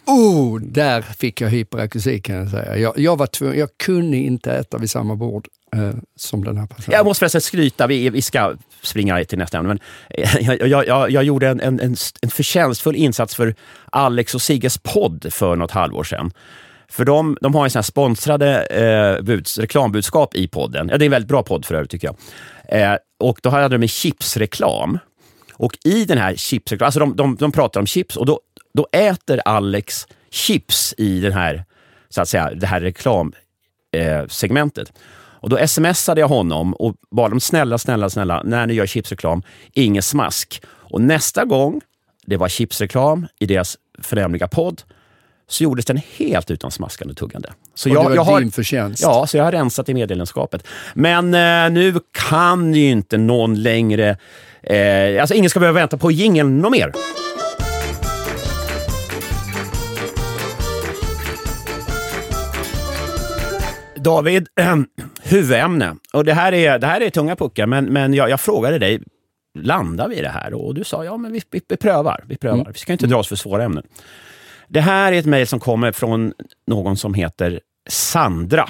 Oh, 0.07 0.61
där 0.61 1.03
fick 1.03 1.41
jag 1.41 1.49
hyperakusi 1.49 2.21
kan 2.21 2.37
jag 2.37 2.49
säga. 2.49 2.77
Jag, 2.77 2.99
jag, 2.99 3.19
var 3.19 3.27
tvungen, 3.27 3.59
jag 3.59 3.69
kunde 3.77 4.17
inte 4.17 4.53
äta 4.53 4.79
vid 4.79 4.91
samma 4.91 5.17
bord 5.17 5.49
eh, 5.77 5.91
som 6.17 6.45
den 6.45 6.59
här 6.59 6.67
personen. 6.67 6.97
Jag 6.97 7.07
måste 7.07 7.19
förresten 7.19 7.41
skryta, 7.41 7.87
vi, 7.87 8.11
vi 8.11 8.23
ska 8.23 8.55
springa 8.83 9.25
till 9.25 9.39
nästa 9.39 9.59
ämne, 9.59 9.69
men 9.69 9.81
jag, 10.41 10.69
jag, 10.69 10.87
jag, 10.87 11.11
jag 11.11 11.25
gjorde 11.25 11.49
en, 11.49 11.61
en, 11.61 11.81
en, 11.81 11.97
en 12.23 12.31
förtjänstfull 12.31 12.97
insats 12.97 13.35
för 13.35 13.55
Alex 13.93 14.35
och 14.35 14.43
Sigges 14.43 14.79
podd 14.79 15.27
för 15.31 15.57
något 15.57 15.71
halvår 15.71 16.05
sedan. 16.05 16.33
För 16.91 17.05
de, 17.05 17.37
de 17.41 17.55
har 17.55 17.65
en 17.65 17.71
sån 17.71 17.79
här 17.79 17.83
sponsrade 17.83 18.63
eh, 18.65 19.25
buds, 19.25 19.59
reklambudskap 19.59 20.35
i 20.35 20.49
podden. 20.49 20.89
Ja, 20.89 20.99
det 20.99 21.05
är 21.05 21.07
en 21.07 21.11
väldigt 21.11 21.29
bra 21.29 21.43
podd 21.43 21.65
för 21.65 21.75
övrigt 21.75 21.91
tycker 21.91 22.09
jag. 22.09 22.17
Eh, 22.69 22.97
och 23.19 23.39
då 23.43 23.51
hade 23.51 23.69
de 23.69 23.83
en 23.83 23.89
chipsreklam. 23.89 24.99
Och 25.53 25.79
i 25.85 26.05
den 26.05 26.19
här 26.19 26.35
chipsreklamen, 26.35 26.87
alltså 26.87 27.01
de, 27.01 27.17
de, 27.17 27.37
de 27.37 27.53
pratar 27.53 27.81
om 27.81 27.87
chips 27.87 28.17
och 28.17 28.27
då, 28.27 28.41
då 28.75 28.89
äter 28.93 29.41
Alex 29.45 30.07
chips 30.31 30.95
i 30.99 31.21
den 31.21 31.33
här, 31.33 31.65
så 32.09 32.23
att 32.23 32.29
säga, 32.29 32.51
det 32.55 32.67
här 32.67 32.81
reklamsegmentet. 32.81 34.89
Eh, 34.89 34.95
och 35.41 35.49
då 35.49 35.67
smsade 35.67 36.21
jag 36.21 36.29
honom 36.29 36.75
och 36.75 36.95
bad 37.11 37.31
dem 37.31 37.41
snälla, 37.41 37.79
snälla, 37.79 38.11
snälla, 38.11 38.43
när 38.45 38.67
ni 38.67 38.75
gör 38.75 38.87
chipsreklam, 38.87 39.43
ingen 39.73 40.03
smask. 40.03 40.63
Och 40.67 41.01
nästa 41.01 41.45
gång 41.45 41.81
det 42.27 42.37
var 42.37 42.49
chipsreklam 42.49 43.27
i 43.39 43.47
deras 43.47 43.77
förnämliga 43.99 44.49
podd, 44.49 44.83
så 45.49 45.65
gjordes 45.65 45.85
den 45.85 46.01
helt 46.17 46.51
utan 46.51 46.71
smaskande 46.71 47.13
och 47.13 47.17
tuggande. 47.17 47.53
Så 47.75 47.91
och 47.91 47.97
jag, 47.97 48.05
det 48.05 48.09
var 48.09 48.15
jag 48.17 48.25
har, 48.25 48.41
din 48.41 48.51
förtjänst? 48.51 49.03
Ja, 49.03 49.27
så 49.27 49.37
jag 49.37 49.45
har 49.45 49.53
rensat 49.53 49.89
i 49.89 49.95
meddelandeskapet. 49.95 50.67
Men 50.95 51.35
eh, 51.35 51.71
nu 51.71 52.01
kan 52.29 52.75
ju 52.75 52.91
inte 52.91 53.19
någon 53.19 53.63
längre... 53.63 54.17
Eh, 54.63 55.21
alltså 55.21 55.35
ingen 55.35 55.51
ska 55.51 55.61
behöva 55.61 55.81
vänta 55.81 55.99
på 55.99 56.11
jingeln 56.11 56.59
något 56.59 56.73
mer. 56.73 56.93
David, 63.97 64.49
äh, 64.61 64.77
huvudämne. 65.23 65.97
Och 66.13 66.25
det 66.25 66.35
här 66.35 66.53
är, 66.53 66.79
det 66.79 66.87
här 66.87 67.01
är 67.01 67.11
tunga 67.11 67.37
puckar, 67.37 67.67
men, 67.67 67.85
men 67.85 68.15
jag, 68.15 68.31
jag 68.31 68.41
frågade 68.41 68.79
dig, 68.79 69.01
landar 69.59 70.09
vi 70.09 70.17
i 70.17 70.23
det 70.23 70.29
här? 70.29 70.55
Och 70.55 70.75
du 70.75 70.85
sa, 70.85 71.05
ja 71.05 71.17
men 71.17 71.33
vi, 71.33 71.43
vi, 71.51 71.61
vi 71.69 71.77
prövar. 71.77 72.25
Vi, 72.27 72.37
prövar. 72.37 72.59
Mm. 72.59 72.73
vi 72.73 72.79
ska 72.79 72.93
inte 72.93 73.07
dra 73.07 73.17
oss 73.17 73.29
för 73.29 73.37
svåra 73.37 73.65
ämnen. 73.65 73.85
Det 74.69 74.81
här 74.81 75.13
är 75.13 75.19
ett 75.19 75.27
mejl 75.27 75.47
som 75.47 75.61
kommer 75.61 75.93
från 75.93 76.33
någon 76.67 76.97
som 76.97 77.15
heter 77.15 77.61
Sandra. 77.89 78.69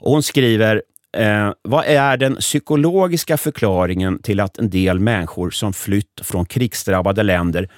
Och 0.00 0.12
hon 0.12 0.22
skriver, 0.22 0.82
eh, 1.16 1.52
vad 1.62 1.84
är 1.84 2.16
den 2.16 2.36
psykologiska 2.36 3.36
förklaringen 3.36 4.18
till 4.22 4.40
att 4.40 4.58
en 4.58 4.70
del 4.70 5.00
människor 5.00 5.50
som 5.50 5.72
flytt 5.72 6.20
från 6.22 6.46
krigsdrabbade 6.46 7.22
länder 7.22 7.68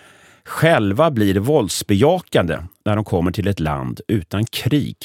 själva 0.45 1.11
blir 1.11 1.38
våldsbejakande 1.38 2.59
när 2.85 2.97
de 2.97 3.04
kommer 3.04 3.33
till 3.33 3.49
ett 3.49 3.61
land 3.61 4.00
utan 4.09 4.45
krig? 4.45 4.97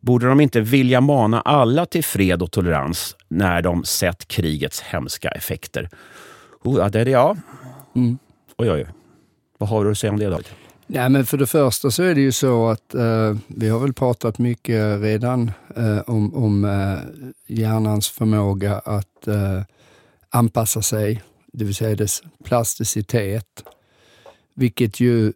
Borde 0.00 0.26
de 0.26 0.40
inte 0.40 0.60
vilja 0.60 1.00
mana 1.00 1.40
alla 1.40 1.86
till 1.86 2.04
fred 2.04 2.42
och 2.42 2.50
tolerans 2.50 3.16
när 3.28 3.62
de 3.62 3.84
sett 3.84 4.28
krigets 4.28 4.80
hemska 4.80 5.28
effekter? 5.28 5.88
Oh, 6.64 6.78
ja, 6.78 6.88
det 6.88 7.00
är 7.00 7.04
det 7.04 7.10
ja. 7.10 7.36
Mm. 7.96 8.18
Oj, 8.58 8.70
oj. 8.70 8.86
Vad 9.58 9.68
har 9.68 9.84
du 9.84 9.90
att 9.90 9.98
säga 9.98 10.12
om 10.12 10.18
det 10.18 10.26
då? 10.26 10.38
Nej, 10.92 11.08
men 11.08 11.26
för 11.26 11.38
det 11.38 11.46
första 11.46 11.90
så 11.90 12.02
är 12.02 12.14
det 12.14 12.20
ju 12.20 12.32
så 12.32 12.68
att 12.68 12.94
eh, 12.94 13.36
vi 13.46 13.68
har 13.68 13.78
väl 13.78 13.92
pratat 13.92 14.38
mycket 14.38 15.00
redan 15.00 15.50
eh, 15.76 15.98
om, 15.98 16.34
om 16.34 16.64
eh, 16.64 16.98
hjärnans 17.56 18.08
förmåga 18.08 18.78
att 18.78 19.28
eh, 19.28 19.62
anpassa 20.30 20.82
sig, 20.82 21.22
det 21.52 21.64
vill 21.64 21.74
säga 21.74 21.96
dess 21.96 22.22
plasticitet. 22.44 23.64
Vilket 24.54 25.00
ju 25.00 25.32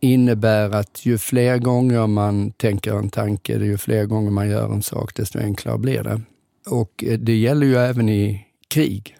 innebär 0.00 0.70
att 0.70 1.06
ju 1.06 1.18
fler 1.18 1.58
gånger 1.58 2.06
man 2.06 2.50
tänker 2.52 2.92
en 2.92 3.10
tanke, 3.10 3.52
ju 3.52 3.78
fler 3.78 4.04
gånger 4.04 4.30
man 4.30 4.48
gör 4.48 4.72
en 4.72 4.82
sak, 4.82 5.14
desto 5.14 5.38
enklare 5.38 5.78
blir 5.78 6.02
det. 6.02 6.20
Och 6.66 7.04
eh, 7.04 7.18
det 7.18 7.36
gäller 7.36 7.66
ju 7.66 7.76
även 7.76 8.08
i 8.08 8.46
krig. 8.68 9.16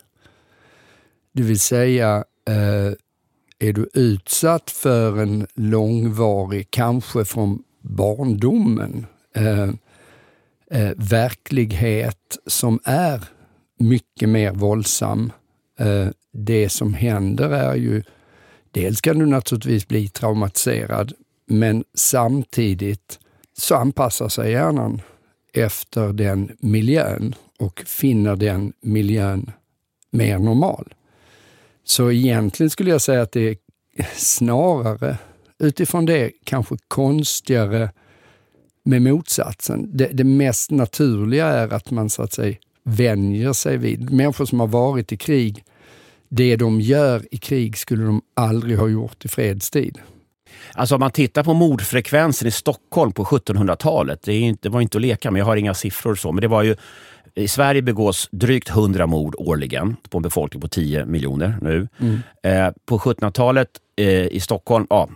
Det 1.32 1.42
vill 1.42 1.60
säga, 1.60 2.24
eh, 2.48 2.92
är 3.68 3.72
du 3.72 3.88
utsatt 3.94 4.70
för 4.70 5.22
en 5.22 5.46
långvarig, 5.54 6.70
kanske 6.70 7.24
från 7.24 7.62
barndomen, 7.80 9.06
eh, 9.34 9.68
eh, 10.70 10.92
verklighet 10.96 12.38
som 12.46 12.80
är 12.84 13.24
mycket 13.78 14.28
mer 14.28 14.52
våldsam. 14.52 15.32
Eh, 15.78 16.08
det 16.32 16.68
som 16.68 16.94
händer 16.94 17.50
är 17.50 17.74
ju, 17.74 18.02
dels 18.70 19.00
kan 19.00 19.18
du 19.18 19.26
naturligtvis 19.26 19.88
bli 19.88 20.08
traumatiserad, 20.08 21.12
men 21.46 21.84
samtidigt 21.94 23.18
så 23.58 23.74
anpassar 23.74 24.28
sig 24.28 24.52
hjärnan 24.52 25.00
efter 25.52 26.12
den 26.12 26.56
miljön 26.60 27.34
och 27.58 27.82
finner 27.86 28.36
den 28.36 28.72
miljön 28.80 29.50
mer 30.10 30.38
normal. 30.38 30.94
Så 31.84 32.10
egentligen 32.10 32.70
skulle 32.70 32.90
jag 32.90 33.00
säga 33.00 33.22
att 33.22 33.32
det 33.32 33.48
är 33.48 33.56
snarare 34.14 35.18
utifrån 35.58 36.06
det 36.06 36.32
kanske 36.44 36.76
konstigare 36.88 37.90
med 38.84 39.02
motsatsen. 39.02 39.96
Det, 39.96 40.06
det 40.06 40.24
mest 40.24 40.70
naturliga 40.70 41.46
är 41.46 41.72
att 41.72 41.90
man 41.90 42.10
så 42.10 42.22
att 42.22 42.32
säga 42.32 42.56
vänjer 42.84 43.52
sig 43.52 43.76
vid. 43.76 44.12
Människor 44.12 44.44
som 44.44 44.60
har 44.60 44.66
varit 44.66 45.12
i 45.12 45.16
krig, 45.16 45.64
det 46.28 46.56
de 46.56 46.80
gör 46.80 47.22
i 47.30 47.36
krig 47.36 47.78
skulle 47.78 48.04
de 48.04 48.22
aldrig 48.34 48.78
ha 48.78 48.88
gjort 48.88 49.24
i 49.24 49.28
fredstid. 49.28 49.98
Alltså 50.72 50.94
om 50.94 51.00
man 51.00 51.10
tittar 51.10 51.44
på 51.44 51.54
mordfrekvensen 51.54 52.48
i 52.48 52.50
Stockholm 52.50 53.12
på 53.12 53.24
1700-talet, 53.24 54.22
det, 54.22 54.56
det 54.60 54.68
var 54.68 54.80
inte 54.80 54.98
att 54.98 55.02
leka 55.02 55.30
med, 55.30 55.40
jag 55.40 55.46
har 55.46 55.56
inga 55.56 55.74
siffror 55.74 56.14
så, 56.14 56.32
men 56.32 56.40
det 56.40 56.48
var 56.48 56.62
ju 56.62 56.76
i 57.34 57.48
Sverige 57.48 57.82
begås 57.82 58.28
drygt 58.30 58.68
100 58.68 59.06
mord 59.06 59.34
årligen 59.38 59.96
på 60.10 60.18
en 60.18 60.22
befolkning 60.22 60.60
på 60.60 60.68
10 60.68 61.04
miljoner 61.04 61.58
nu. 61.62 61.88
Mm. 62.00 62.20
Eh, 62.42 62.74
på 62.86 62.98
1700-talet 62.98 63.68
eh, 63.96 64.26
i 64.26 64.40
Stockholm, 64.40 64.86
ja, 64.90 65.08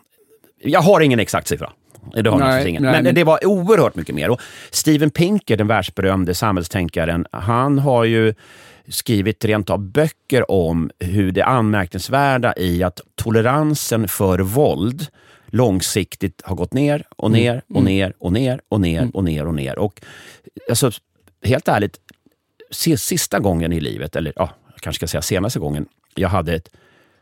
jag 0.62 0.80
har 0.80 1.00
ingen 1.00 1.20
exakt 1.20 1.48
siffra. 1.48 1.72
Det 2.14 2.30
har 2.30 2.38
nej, 2.38 2.68
ingen. 2.68 2.82
Men 2.82 3.14
det 3.14 3.24
var 3.24 3.46
oerhört 3.46 3.96
mycket 3.96 4.14
mer. 4.14 4.30
Och 4.30 4.40
Steven 4.70 5.10
Pinker, 5.10 5.56
den 5.56 5.66
världsberömde 5.66 6.34
samhällstänkaren, 6.34 7.26
han 7.32 7.78
har 7.78 8.04
ju 8.04 8.34
skrivit 8.88 9.44
rent 9.44 9.70
av 9.70 9.80
böcker 9.80 10.50
om 10.50 10.90
hur 10.98 11.32
det 11.32 11.44
anmärkningsvärda 11.44 12.54
i 12.56 12.82
att 12.82 13.00
toleransen 13.14 14.08
för 14.08 14.38
våld 14.38 15.06
långsiktigt 15.46 16.42
har 16.44 16.56
gått 16.56 16.72
ner 16.72 17.04
och 17.16 17.30
ner 17.30 17.50
mm. 17.50 17.62
och 17.74 17.82
ner 17.82 18.12
och 18.18 18.32
ner 18.32 18.60
och 18.68 18.80
ner 18.80 18.98
mm. 18.98 19.10
och 19.10 19.24
ner 19.24 19.46
och 19.46 19.54
ner. 19.54 19.78
Och 19.78 20.00
alltså, 20.68 20.90
helt 21.42 21.68
ärligt, 21.68 22.00
sista 22.96 23.38
gången 23.38 23.72
i 23.72 23.80
livet, 23.80 24.16
eller 24.16 24.32
ja, 24.36 24.50
jag 24.72 24.80
kanske 24.80 24.98
ska 24.98 25.06
säga 25.06 25.22
senaste 25.22 25.58
gången, 25.58 25.86
jag 26.14 26.28
hade 26.28 26.54
ett 26.54 26.70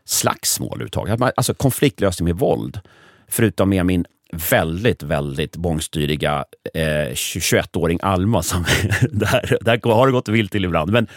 slagsmål 0.05 0.69
överhuvudtaget. 0.73 1.33
Alltså 1.37 1.53
konfliktlösning 1.53 2.25
med 2.25 2.35
våld. 2.35 2.79
Förutom 3.27 3.69
med 3.69 3.85
min 3.85 4.05
väldigt, 4.51 5.03
väldigt 5.03 5.55
bångstyriga 5.55 6.45
eh, 6.73 7.11
21-åring 7.13 7.99
Alma. 8.01 8.43
Som 8.43 8.65
där, 9.11 9.57
där 9.61 9.93
har 9.93 10.07
det 10.07 10.13
gått 10.13 10.29
vilt 10.29 10.51
till 10.51 10.65
ibland. 10.65 10.91
Men 10.91 11.07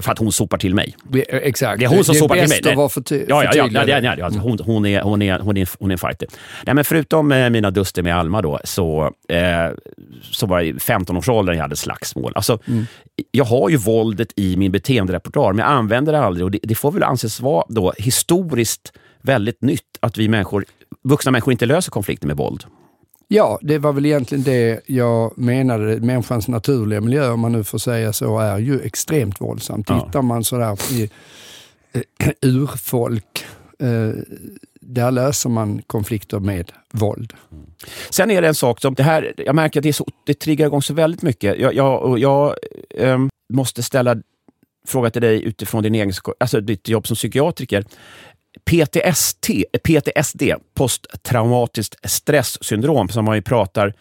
för 0.00 0.12
att 0.12 0.18
hon 0.18 0.32
sopar 0.32 0.58
till 0.58 0.74
mig. 0.74 0.96
Exakt. 1.28 1.78
Det 1.78 1.84
är 1.84 1.88
hon 1.88 2.04
som 2.04 2.14
sopar 2.14 2.34
till 2.34 2.48
mig. 2.48 2.60
Det 2.62 2.70
är 2.70 2.76
bäst 2.76 2.96
att 2.96 3.10
vara 3.10 3.44
ja, 3.44 3.52
ja, 3.54 3.68
ja, 3.86 4.00
ja, 4.00 4.14
ja, 4.18 4.30
hon, 4.40 4.58
hon, 4.64 4.86
är, 4.86 5.00
hon, 5.00 5.22
är, 5.22 5.38
hon, 5.38 5.56
är, 5.56 5.68
hon 5.78 5.90
är 5.90 5.92
en 5.92 5.98
fighter. 5.98 6.28
Nej, 6.66 6.74
men 6.74 6.84
förutom 6.84 7.32
eh, 7.32 7.50
mina 7.50 7.70
duster 7.70 8.02
med 8.02 8.16
Alma 8.16 8.42
då, 8.42 8.60
så, 8.64 9.12
eh, 9.28 9.70
så 10.22 10.46
var 10.46 10.58
det 10.58 10.66
i 10.66 10.72
15-årsåldern 10.72 11.56
jag 11.56 11.62
hade 11.62 11.76
slagsmål. 11.76 12.32
Alltså, 12.34 12.58
mm. 12.66 12.86
Jag 13.30 13.44
har 13.44 13.68
ju 13.68 13.76
våldet 13.76 14.32
i 14.36 14.56
min 14.56 14.72
beteenderepertoar, 14.72 15.52
men 15.52 15.64
jag 15.64 15.72
använder 15.72 16.12
det 16.12 16.20
aldrig. 16.20 16.44
Och 16.44 16.50
det, 16.50 16.58
det 16.62 16.74
får 16.74 16.92
väl 16.92 17.02
anses 17.02 17.40
vara 17.40 17.64
då 17.68 17.92
historiskt 17.98 18.92
väldigt 19.22 19.62
nytt 19.62 19.98
att 20.00 20.18
vi 20.18 20.28
människor, 20.28 20.64
vuxna 21.04 21.32
människor 21.32 21.52
inte 21.52 21.66
löser 21.66 21.90
konflikter 21.90 22.26
med 22.26 22.36
våld. 22.36 22.64
Ja, 23.32 23.58
det 23.62 23.78
var 23.78 23.92
väl 23.92 24.06
egentligen 24.06 24.44
det 24.44 24.80
jag 24.86 25.38
menade. 25.38 26.00
Människans 26.00 26.48
naturliga 26.48 27.00
miljö, 27.00 27.30
om 27.30 27.40
man 27.40 27.52
nu 27.52 27.64
får 27.64 27.78
säga 27.78 28.12
så, 28.12 28.38
är 28.38 28.58
ju 28.58 28.80
extremt 28.80 29.40
våldsam. 29.40 29.84
Ja. 29.86 30.00
Tittar 30.00 30.22
man 30.22 30.44
sådär 30.44 30.78
i 30.92 31.10
uh, 31.96 32.32
urfolk, 32.42 33.44
uh, 33.82 34.12
där 34.80 35.10
löser 35.10 35.50
man 35.50 35.82
konflikter 35.86 36.38
med 36.38 36.72
våld. 36.92 37.32
Sen 38.10 38.30
är 38.30 38.42
det 38.42 38.48
en 38.48 38.54
sak 38.54 38.80
som, 38.80 38.94
det 38.94 39.02
här, 39.02 39.34
jag 39.36 39.54
märker 39.54 39.80
att 39.80 39.84
det, 39.84 39.92
så, 39.92 40.06
det 40.26 40.34
triggar 40.34 40.66
igång 40.66 40.82
så 40.82 40.94
väldigt 40.94 41.22
mycket. 41.22 41.58
Jag, 41.58 41.74
jag, 41.74 42.18
jag 42.18 42.54
um, 42.98 43.30
måste 43.52 43.82
ställa 43.82 44.16
fråga 44.86 45.10
till 45.10 45.22
dig 45.22 45.44
utifrån 45.44 45.82
din 45.82 45.94
egen, 45.94 46.12
alltså 46.38 46.60
ditt 46.60 46.88
jobb 46.88 47.06
som 47.06 47.14
psykiatriker. 47.14 47.84
PTSD, 48.64 49.64
PTSD, 49.82 50.42
posttraumatiskt 50.74 52.10
stresssyndrom, 52.10 53.08
som 53.08 53.24
man 53.24 53.36
ju 53.36 53.42
pratar 53.42 53.94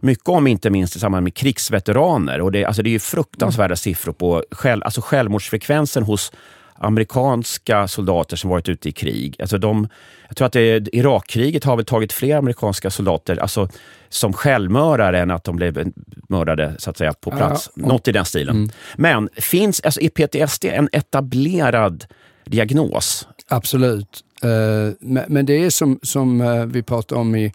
mycket 0.00 0.28
om, 0.28 0.46
inte 0.46 0.70
minst 0.70 0.96
i 0.96 0.98
samband 0.98 1.24
med 1.24 1.34
krigsveteraner. 1.34 2.40
Och 2.40 2.52
det, 2.52 2.64
alltså 2.64 2.82
det 2.82 2.88
är 2.88 2.92
ju 2.92 2.98
fruktansvärda 2.98 3.66
mm. 3.66 3.76
siffror 3.76 4.12
på 4.12 4.44
själv, 4.50 4.82
alltså 4.84 5.00
självmordsfrekvensen 5.00 6.02
hos 6.02 6.32
amerikanska 6.74 7.88
soldater 7.88 8.36
som 8.36 8.50
varit 8.50 8.68
ute 8.68 8.88
i 8.88 8.92
krig. 8.92 9.36
Alltså 9.40 9.58
de, 9.58 9.88
jag 10.28 10.36
tror 10.36 10.46
att 10.46 10.52
det, 10.52 10.88
Irakkriget 10.92 11.64
har 11.64 11.76
väl 11.76 11.84
tagit 11.84 12.12
fler 12.12 12.36
amerikanska 12.36 12.90
soldater 12.90 13.36
alltså, 13.36 13.68
som 14.08 14.32
självmördare 14.32 15.20
än 15.20 15.30
att 15.30 15.44
de 15.44 15.56
blev 15.56 15.92
mördade 16.28 16.74
så 16.78 16.90
att 16.90 16.96
säga, 16.96 17.12
på 17.12 17.30
plats. 17.30 17.70
Ja, 17.74 17.86
Något 17.86 18.08
i 18.08 18.12
den 18.12 18.24
stilen. 18.24 18.56
Mm. 18.56 18.70
Men 18.96 19.28
finns, 19.36 19.80
alltså, 19.80 20.00
är 20.00 20.08
PTSD 20.08 20.64
en 20.64 20.88
etablerad 20.92 22.04
diagnos? 22.44 23.28
Absolut. 23.52 24.24
Eh, 24.42 25.08
men 25.28 25.46
det 25.46 25.64
är 25.64 25.70
som, 25.70 25.98
som 26.02 26.40
eh, 26.40 26.66
vi 26.66 26.82
pratade 26.82 27.20
om 27.20 27.36
i 27.36 27.52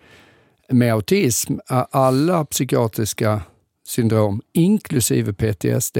med 0.69 0.93
autism, 0.93 1.53
alla 1.91 2.45
psykiatriska 2.45 3.41
syndrom, 3.87 4.41
inklusive 4.53 5.33
PTSD, 5.33 5.97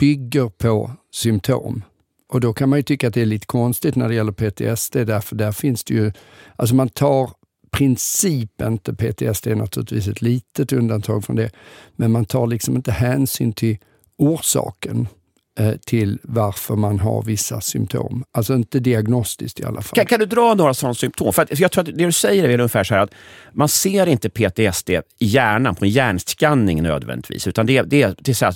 bygger 0.00 0.48
på 0.48 0.90
symptom. 1.14 1.82
Och 2.28 2.40
då 2.40 2.52
kan 2.52 2.68
man 2.68 2.78
ju 2.78 2.82
tycka 2.82 3.08
att 3.08 3.14
det 3.14 3.22
är 3.22 3.26
lite 3.26 3.46
konstigt 3.46 3.96
när 3.96 4.08
det 4.08 4.14
gäller 4.14 4.32
PTSD, 4.32 4.96
därför 4.96 5.36
där 5.36 5.52
finns 5.52 5.84
det 5.84 5.94
ju, 5.94 6.12
alltså 6.56 6.74
man 6.74 6.88
tar 6.88 7.30
princip 7.70 8.62
inte, 8.62 8.94
PTSD 8.94 9.46
är 9.46 9.54
naturligtvis 9.54 10.08
ett 10.08 10.22
litet 10.22 10.72
undantag 10.72 11.24
från 11.24 11.36
det, 11.36 11.50
men 11.96 12.12
man 12.12 12.24
tar 12.24 12.46
liksom 12.46 12.76
inte 12.76 12.92
hänsyn 12.92 13.52
till 13.52 13.78
orsaken 14.18 15.08
Eh, 15.58 15.74
till 15.86 16.18
varför 16.22 16.76
man 16.76 17.00
har 17.00 17.22
vissa 17.22 17.60
symptom. 17.60 18.24
Alltså 18.32 18.54
inte 18.54 18.80
diagnostiskt 18.80 19.60
i 19.60 19.64
alla 19.64 19.82
fall. 19.82 19.96
Kan, 19.96 20.06
kan 20.06 20.20
du 20.20 20.26
dra 20.26 20.54
några 20.54 20.74
sådana 20.74 20.94
symptom? 20.94 21.32
För, 21.32 21.46
jag 21.50 21.72
tror 21.72 21.82
att 21.82 21.86
det 21.96 22.04
du 22.04 22.12
säger 22.12 22.44
är 22.44 22.58
ungefär 22.58 22.84
så 22.84 22.94
här 22.94 23.00
att 23.00 23.14
man 23.52 23.68
ser 23.68 24.06
inte 24.06 24.30
PTSD 24.30 24.90
i 24.90 25.02
hjärnan 25.18 25.74
på 25.74 25.84
en 25.84 25.90
hjärnskanning 25.90 26.82
nödvändigtvis, 26.82 27.46
utan 27.46 27.66
det, 27.66 27.82
det, 27.82 28.14
det 28.18 28.32
är 28.32 28.34
så 28.34 28.44
här, 28.44 28.54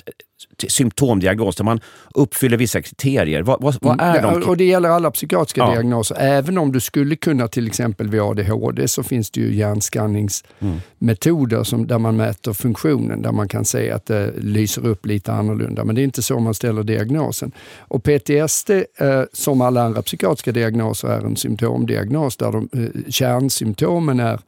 symptomdiagnos 0.69 1.57
där 1.57 1.65
man 1.65 1.81
uppfyller 2.15 2.57
vissa 2.57 2.83
kriterier. 2.83 3.43
Vad, 3.43 3.63
vad, 3.63 3.77
vad 3.81 4.01
är 4.01 4.19
mm. 4.19 4.41
de? 4.41 4.49
Och 4.49 4.57
det 4.57 4.65
gäller 4.65 4.89
alla 4.89 5.11
psykiatriska 5.11 5.61
ja. 5.61 5.71
diagnoser. 5.71 6.17
Även 6.21 6.59
om 6.59 6.73
du 6.73 6.81
skulle 6.81 7.17
kunna 7.17 7.49
till 7.49 7.67
exempel 7.67 8.09
vid 8.09 8.21
ADHD 8.21 8.89
så 8.89 9.03
finns 9.03 9.31
det 9.31 9.41
ju 9.41 9.55
hjärnskanningsmetoder 9.55 11.65
som, 11.65 11.87
där 11.87 11.99
man 11.99 12.17
mäter 12.17 12.53
funktionen, 12.53 13.23
där 13.23 13.33
man 13.33 13.49
kan 13.49 13.65
se 13.65 13.91
att 13.91 14.07
det 14.07 14.33
lyser 14.37 14.87
upp 14.87 15.07
lite 15.07 15.33
annorlunda. 15.33 15.85
Men 15.85 15.95
det 15.95 16.01
är 16.01 16.05
inte 16.05 16.23
så 16.23 16.39
man 16.39 16.55
ställer 16.55 16.83
diagnosen. 16.83 17.53
Och 17.79 18.05
PTSD, 18.05 18.71
eh, 18.71 18.85
som 19.33 19.61
alla 19.61 19.83
andra 19.83 20.03
psykiatriska 20.03 20.53
diagnoser, 20.53 21.09
är 21.09 21.21
en 21.21 21.37
symptomdiagnos 21.37 22.37
där 22.37 22.53
de, 22.53 22.69
eh, 22.73 22.89
kärnsymptomen 23.11 24.21
är 24.21 24.41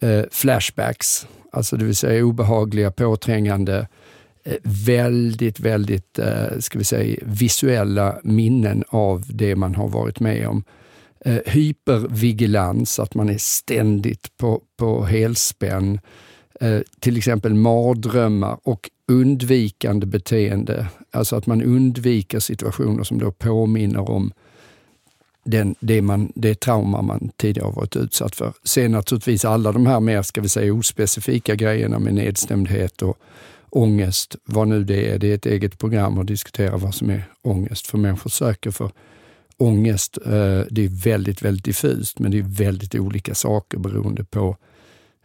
eh, 0.00 0.22
flashbacks, 0.30 1.26
alltså 1.52 1.76
det 1.76 1.84
vill 1.84 1.96
säga 1.96 2.24
obehagliga, 2.24 2.90
påträngande 2.90 3.86
Eh, 4.44 4.56
väldigt, 4.62 5.60
väldigt 5.60 6.18
eh, 6.18 6.58
ska 6.58 6.78
vi 6.78 6.84
säga, 6.84 7.18
visuella 7.22 8.18
minnen 8.22 8.84
av 8.88 9.24
det 9.26 9.56
man 9.56 9.74
har 9.74 9.88
varit 9.88 10.20
med 10.20 10.48
om. 10.48 10.64
Eh, 11.24 11.38
hypervigilans, 11.46 12.98
att 12.98 13.14
man 13.14 13.28
är 13.28 13.38
ständigt 13.38 14.36
på, 14.36 14.62
på 14.76 15.04
helspänn. 15.04 16.00
Till 17.00 17.16
exempel 17.16 17.54
mardrömmar 17.54 18.58
och 18.62 18.90
undvikande 19.08 20.06
beteende. 20.06 20.86
Alltså 21.10 21.36
att 21.36 21.46
man 21.46 21.62
undviker 21.62 22.38
situationer 22.38 23.04
som 23.04 23.18
då 23.18 23.32
påminner 23.32 24.10
om 24.10 24.32
den, 25.44 25.74
det, 25.80 26.02
man, 26.02 26.32
det 26.34 26.60
trauma 26.60 27.02
man 27.02 27.30
tidigare 27.36 27.72
varit 27.72 27.96
utsatt 27.96 28.36
för. 28.36 28.52
Sen 28.64 28.92
naturligtvis 28.92 29.44
alla 29.44 29.72
de 29.72 29.86
här 29.86 30.00
mer, 30.00 30.22
ska 30.22 30.40
vi 30.40 30.48
säga, 30.48 30.74
ospecifika 30.74 31.54
grejerna 31.54 31.98
med 31.98 32.14
nedstämdhet 32.14 33.02
och 33.02 33.18
ångest, 33.72 34.36
vad 34.44 34.68
nu 34.68 34.84
det 34.84 35.10
är. 35.10 35.18
Det 35.18 35.30
är 35.30 35.34
ett 35.34 35.46
eget 35.46 35.78
program 35.78 36.18
att 36.18 36.26
diskutera 36.26 36.76
vad 36.76 36.94
som 36.94 37.10
är 37.10 37.24
ångest. 37.42 37.86
För 37.86 37.98
människor 37.98 38.30
söker 38.30 38.70
för 38.70 38.90
ångest. 39.56 40.18
Eh, 40.26 40.60
det 40.70 40.84
är 40.84 41.04
väldigt, 41.04 41.42
väldigt 41.42 41.64
diffust, 41.64 42.18
men 42.18 42.30
det 42.30 42.38
är 42.38 42.42
väldigt 42.42 42.94
olika 42.94 43.34
saker 43.34 43.78
beroende 43.78 44.24
på 44.24 44.56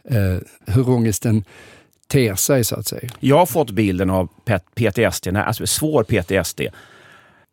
eh, 0.04 0.36
hur 0.66 0.88
ångesten 0.88 1.44
ter 2.06 2.34
sig 2.34 2.64
så 2.64 2.76
att 2.76 2.86
säga. 2.86 3.10
Jag 3.20 3.38
har 3.38 3.46
fått 3.46 3.70
bilden 3.70 4.10
av 4.10 4.28
PTSD, 4.74 5.28
alltså 5.36 5.66
svår 5.66 6.04
PTSD, 6.04 6.60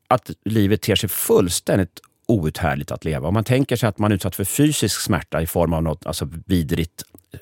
att 0.07 0.31
livet 0.45 0.81
ter 0.81 0.95
sig 0.95 1.09
fullständigt 1.09 1.99
outhärdligt 2.27 2.91
att 2.91 3.05
leva. 3.05 3.27
Om 3.27 3.33
man 3.33 3.43
tänker 3.43 3.75
sig 3.75 3.89
att 3.89 3.97
man 3.97 4.11
är 4.11 4.15
utsatt 4.15 4.35
för 4.35 4.43
fysisk 4.43 5.01
smärta 5.01 5.41
i 5.41 5.47
form 5.47 5.73
av 5.73 5.83
något 5.83 6.05
alltså 6.05 6.29
vidrigt 6.45 7.03
eh, 7.33 7.39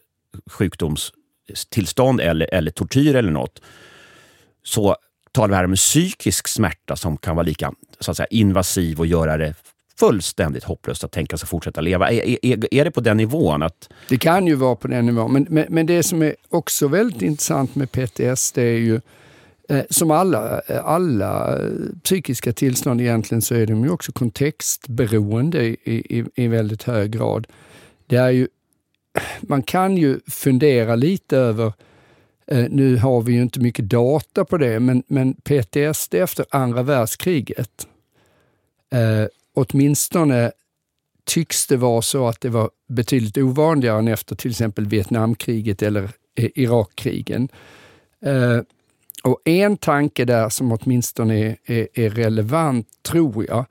sjukdoms 0.51 1.13
tillstånd 1.69 2.21
eller, 2.21 2.53
eller 2.53 2.71
tortyr 2.71 3.15
eller 3.15 3.31
något, 3.31 3.61
så 4.63 4.95
talar 5.31 5.49
vi 5.49 5.55
här 5.55 5.65
om 5.65 5.75
psykisk 5.75 6.47
smärta 6.47 6.95
som 6.95 7.17
kan 7.17 7.35
vara 7.35 7.45
lika 7.45 7.73
så 7.99 8.11
att 8.11 8.17
säga, 8.17 8.27
invasiv 8.27 8.99
och 8.99 9.07
göra 9.07 9.37
det 9.37 9.53
fullständigt 9.99 10.63
hopplöst 10.63 11.03
att 11.03 11.11
tänka 11.11 11.37
sig 11.37 11.47
fortsätta 11.47 11.81
leva. 11.81 12.11
Är, 12.11 12.45
är, 12.45 12.73
är 12.73 12.85
det 12.85 12.91
på 12.91 13.01
den 13.01 13.17
nivån? 13.17 13.63
Att... 13.63 13.89
Det 14.09 14.17
kan 14.17 14.47
ju 14.47 14.55
vara 14.55 14.75
på 14.75 14.87
den 14.87 15.05
nivån, 15.05 15.33
men, 15.33 15.47
men, 15.49 15.65
men 15.69 15.85
det 15.85 16.03
som 16.03 16.21
är 16.21 16.35
också 16.49 16.87
väldigt 16.87 17.21
intressant 17.21 17.75
med 17.75 17.91
PTS, 17.91 18.51
det 18.51 18.61
är 18.61 18.77
ju 18.77 19.01
eh, 19.69 19.83
som 19.89 20.11
alla, 20.11 20.61
eh, 20.67 20.85
alla 20.85 21.57
eh, 21.57 21.69
psykiska 22.03 22.53
tillstånd 22.53 23.01
egentligen 23.01 23.41
så 23.41 23.55
är 23.55 23.65
de 23.65 23.83
ju 23.83 23.89
också 23.89 24.11
kontextberoende 24.11 25.63
i, 25.63 25.77
i, 25.83 26.25
i 26.35 26.47
väldigt 26.47 26.83
hög 26.83 27.11
grad. 27.11 27.47
Det 28.07 28.15
är 28.15 28.29
ju 28.29 28.47
man 29.41 29.63
kan 29.63 29.97
ju 29.97 30.19
fundera 30.27 30.95
lite 30.95 31.37
över, 31.37 31.73
eh, 32.47 32.65
nu 32.69 32.97
har 32.97 33.21
vi 33.21 33.33
ju 33.33 33.41
inte 33.41 33.59
mycket 33.59 33.89
data 33.89 34.45
på 34.45 34.57
det, 34.57 34.79
men, 34.79 35.03
men 35.07 35.33
PTSD 35.33 36.15
efter 36.15 36.45
andra 36.49 36.83
världskriget, 36.83 37.87
eh, 38.91 39.27
åtminstone 39.53 40.51
tycks 41.25 41.67
det 41.67 41.77
vara 41.77 42.01
så 42.01 42.27
att 42.27 42.41
det 42.41 42.49
var 42.49 42.69
betydligt 42.87 43.37
ovanligare 43.37 43.99
än 43.99 44.07
efter 44.07 44.35
till 44.35 44.51
exempel 44.51 44.85
Vietnamkriget 44.85 45.81
eller 45.81 46.03
eh, 46.35 46.49
Irakkrigen. 46.55 47.49
Eh, 48.25 48.59
och 49.23 49.41
en 49.45 49.77
tanke 49.77 50.25
där 50.25 50.49
som 50.49 50.71
åtminstone 50.71 51.35
är, 51.35 51.57
är, 51.65 51.87
är 51.93 52.09
relevant, 52.09 52.87
tror 53.01 53.45
jag, 53.45 53.65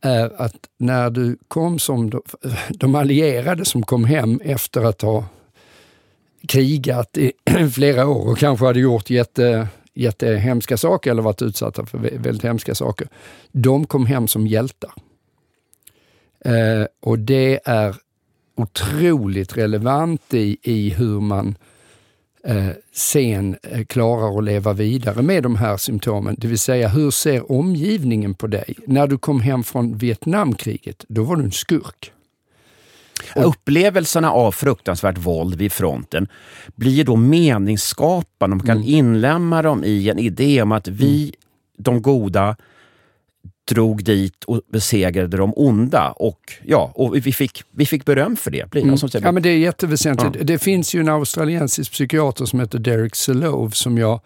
är 0.00 0.42
att 0.42 0.56
när 0.78 1.10
du 1.10 1.38
kom 1.48 1.78
som 1.78 2.10
de, 2.10 2.22
de 2.70 2.94
allierade 2.94 3.64
som 3.64 3.82
kom 3.82 4.04
hem 4.04 4.40
efter 4.44 4.84
att 4.84 5.02
ha 5.02 5.24
krigat 6.48 7.18
i 7.18 7.32
flera 7.74 8.06
år 8.06 8.30
och 8.30 8.38
kanske 8.38 8.66
hade 8.66 8.80
gjort 8.80 9.10
jätte, 9.10 9.68
jättehemska 9.94 10.76
saker 10.76 11.10
eller 11.10 11.22
varit 11.22 11.42
utsatta 11.42 11.86
för 11.86 11.98
väldigt 11.98 12.44
hemska 12.44 12.74
saker. 12.74 13.08
De 13.52 13.86
kom 13.86 14.06
hem 14.06 14.28
som 14.28 14.46
hjältar. 14.46 14.92
Eh, 16.44 16.86
och 17.00 17.18
det 17.18 17.60
är 17.64 17.96
otroligt 18.56 19.56
relevant 19.56 20.34
i, 20.34 20.58
i 20.62 20.90
hur 20.90 21.20
man 21.20 21.48
eh, 21.48 21.54
sen 22.92 23.56
eh, 23.62 23.84
klarar 23.84 24.38
att 24.38 24.44
leva 24.44 24.72
vidare 24.72 25.22
med 25.22 25.42
de 25.42 25.56
här 25.56 25.76
symptomen. 25.76 26.36
Det 26.38 26.48
vill 26.48 26.58
säga, 26.58 26.88
hur 26.88 27.10
ser 27.10 27.52
omgivningen 27.52 28.34
på 28.34 28.46
dig? 28.46 28.74
När 28.86 29.06
du 29.06 29.18
kom 29.18 29.40
hem 29.40 29.64
från 29.64 29.98
Vietnamkriget, 29.98 31.04
då 31.08 31.22
var 31.22 31.36
du 31.36 31.42
en 31.42 31.52
skurk. 31.52 32.12
Och 33.36 33.48
Upplevelserna 33.48 34.32
av 34.32 34.52
fruktansvärt 34.52 35.18
våld 35.18 35.54
vid 35.54 35.72
fronten 35.72 36.28
blir 36.74 37.04
då 37.04 37.16
meningsskapande. 37.16 38.56
Man 38.56 38.66
kan 38.66 38.76
mm. 38.76 38.88
inlämna 38.88 39.62
dem 39.62 39.84
i 39.84 40.10
en 40.10 40.18
idé 40.18 40.62
om 40.62 40.72
att 40.72 40.88
vi, 40.88 41.22
mm. 41.22 41.32
de 41.78 42.02
goda, 42.02 42.56
drog 43.68 44.04
dit 44.04 44.44
och 44.44 44.60
besegrade 44.72 45.36
de 45.36 45.52
onda. 45.56 46.10
Och, 46.10 46.52
ja, 46.64 46.92
och 46.94 47.16
vi, 47.16 47.32
fick, 47.32 47.62
vi 47.70 47.86
fick 47.86 48.04
beröm 48.04 48.36
för 48.36 48.50
det. 48.50 48.74
Mm. 48.74 48.96
Ja, 49.12 49.32
men 49.32 49.42
det 49.42 49.48
är 49.48 49.58
jätteväsentligt. 49.58 50.36
Ja. 50.38 50.44
Det 50.44 50.58
finns 50.58 50.94
ju 50.94 51.00
en 51.00 51.08
australiensisk 51.08 51.92
psykiater 51.92 52.44
som 52.44 52.60
heter 52.60 52.78
Derek 52.78 53.14
Selove 53.14 53.70
som 53.72 53.98
jag 53.98 54.20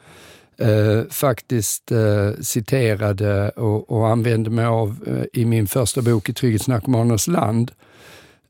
eh, 0.59 1.11
faktiskt 1.11 1.92
eh, 1.92 2.40
citerade 2.40 3.48
och, 3.50 3.90
och, 3.90 4.09
använde 4.09 4.50
mig 4.50 4.64
av 4.64 4.96
eh, 5.07 5.40
i 5.40 5.44
min 5.44 5.66
första 5.66 6.02
bok 6.02 6.28
I 6.28 6.33
trygghetsnarkomanernas 6.33 7.26
land. 7.26 7.72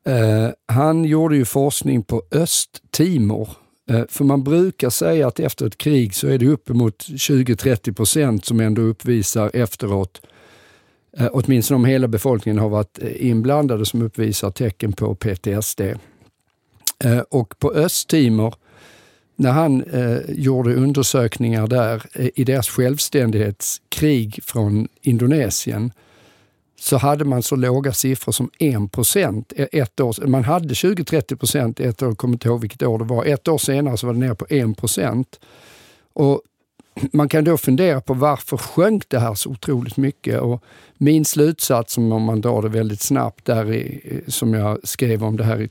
Eh, 0.07 0.49
han 0.67 1.05
gjorde 1.05 1.37
ju 1.37 1.45
forskning 1.45 2.03
på 2.03 2.23
Östtimor 2.31 3.49
eh, 3.91 4.03
för 4.09 4.25
man 4.25 4.45
brukar 4.45 4.91
säga 4.91 5.27
att 5.27 5.41
efter 5.41 5.67
ett 5.67 5.79
krig 5.79 6.15
så 6.15 6.29
är 6.29 6.39
det 6.39 6.47
uppemot 6.47 6.99
20-30 7.09 7.95
procent 7.95 8.45
som 8.45 8.61
ändå 8.61 8.83
uppvisar 8.83 9.51
efteråt 9.55 10.21
eh, 11.19 11.29
åtminstone 11.33 11.77
om 11.77 11.85
hela 11.85 12.09
befolkningen 12.09 12.59
har 12.59 12.69
varit 12.69 12.99
eh, 13.03 13.27
inblandade, 13.27 13.87
som 13.87 14.03
uppvisar 14.03 14.51
tecken 14.51 14.93
på 14.93 15.15
PTSD. 15.15 15.81
Eh, 17.05 17.19
och 17.31 17.59
på 17.59 17.73
Östtimor, 17.73 18.55
när 19.37 19.51
han 19.51 19.83
eh, 19.83 20.19
gjorde 20.29 20.75
undersökningar 20.75 21.67
där 21.67 22.03
eh, 22.13 22.29
i 22.35 22.45
deras 22.45 22.69
självständighetskrig 22.69 24.41
från 24.43 24.89
Indonesien, 25.03 25.93
så 26.81 26.97
hade 26.97 27.25
man 27.25 27.43
så 27.43 27.57
låga 27.57 27.93
siffror 27.93 28.33
som 28.33 28.51
1 28.59 28.93
procent 28.93 29.53
eh, 29.57 29.67
ett 29.73 30.01
år. 30.01 30.27
Man 30.27 30.45
hade 30.45 30.75
20-30 30.75 31.37
procent 31.37 31.81
ett 31.81 32.03
år, 32.03 32.09
jag 32.09 32.19
kommer 32.19 32.35
inte 32.35 32.49
ihåg 32.49 32.61
vilket 32.61 32.83
år 32.83 32.99
det 32.99 33.05
var. 33.05 33.25
Ett 33.25 33.49
år 33.49 33.59
senare 33.59 33.97
så 33.97 34.07
var 34.07 34.15
det 34.15 34.21
ner 34.21 34.35
på 34.35 34.47
1 34.49 34.77
procent. 34.77 35.41
Och 36.13 36.43
man 37.13 37.29
kan 37.29 37.45
då 37.45 37.57
fundera 37.59 38.01
på 38.01 38.15
varför 38.15 38.57
sjönk 38.57 39.09
det 39.09 39.19
här 39.19 39.35
så 39.35 39.51
otroligt 39.51 39.97
mycket? 39.97 40.41
Och 40.41 40.65
min 40.95 41.25
slutsats, 41.25 41.99
om 41.99 42.23
man 42.23 42.41
drar 42.41 42.63
det 42.63 42.69
väldigt 42.69 43.01
snabbt, 43.01 43.45
där 43.45 43.73
i, 43.73 44.21
som 44.27 44.55
jag 44.55 44.79
skrev 44.83 45.25
om 45.25 45.37
det 45.37 45.45
här 45.45 45.69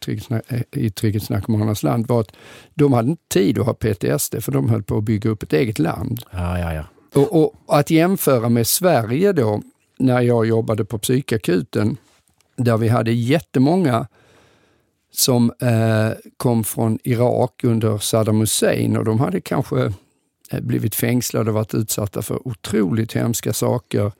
i, 0.72 0.90
Trygghetsnarkomanernas 0.90 1.84
land, 1.84 2.08
var 2.08 2.22
att 2.22 2.32
de 2.74 2.94
hade 2.94 3.10
inte 3.10 3.24
tid 3.28 3.60
att 3.60 3.66
ha 3.66 3.74
PTSD, 3.74 4.44
för 4.44 4.52
de 4.52 4.70
höll 4.70 4.84
på 4.84 4.98
att 4.98 5.04
bygga 5.04 5.30
upp 5.30 5.44
ett 5.44 5.54
eget 5.54 5.80
land. 5.80 6.22
Ja, 6.32 6.60
ja, 6.60 6.74
ja. 6.74 6.84
Och, 7.14 7.44
och 7.44 7.80
att 7.80 7.90
jämföra 7.90 8.50
med 8.50 8.68
Sverige 8.68 9.34
då, 9.34 9.62
när 10.00 10.22
jag 10.22 10.46
jobbade 10.46 10.86
på 10.86 10.98
psykakuten, 11.00 11.98
där 12.56 12.78
vi 12.78 12.88
hade 12.88 13.12
jättemånga 13.12 14.08
som 15.12 15.54
eh, 15.62 16.32
kom 16.38 16.64
från 16.64 17.00
Irak 17.04 17.64
under 17.64 17.98
Saddam 17.98 18.40
Hussein 18.40 18.98
och 18.98 19.06
de 19.06 19.20
hade 19.20 19.42
kanske 19.42 19.94
Eh, 20.52 20.62
blivit 20.62 20.96
fängslade 20.96 21.50
och 21.50 21.54
varit 21.54 21.74
utsatta 21.74 22.22
för 22.22 22.48
otroligt 22.48 23.14
hemska 23.14 23.54
saker 23.54 24.12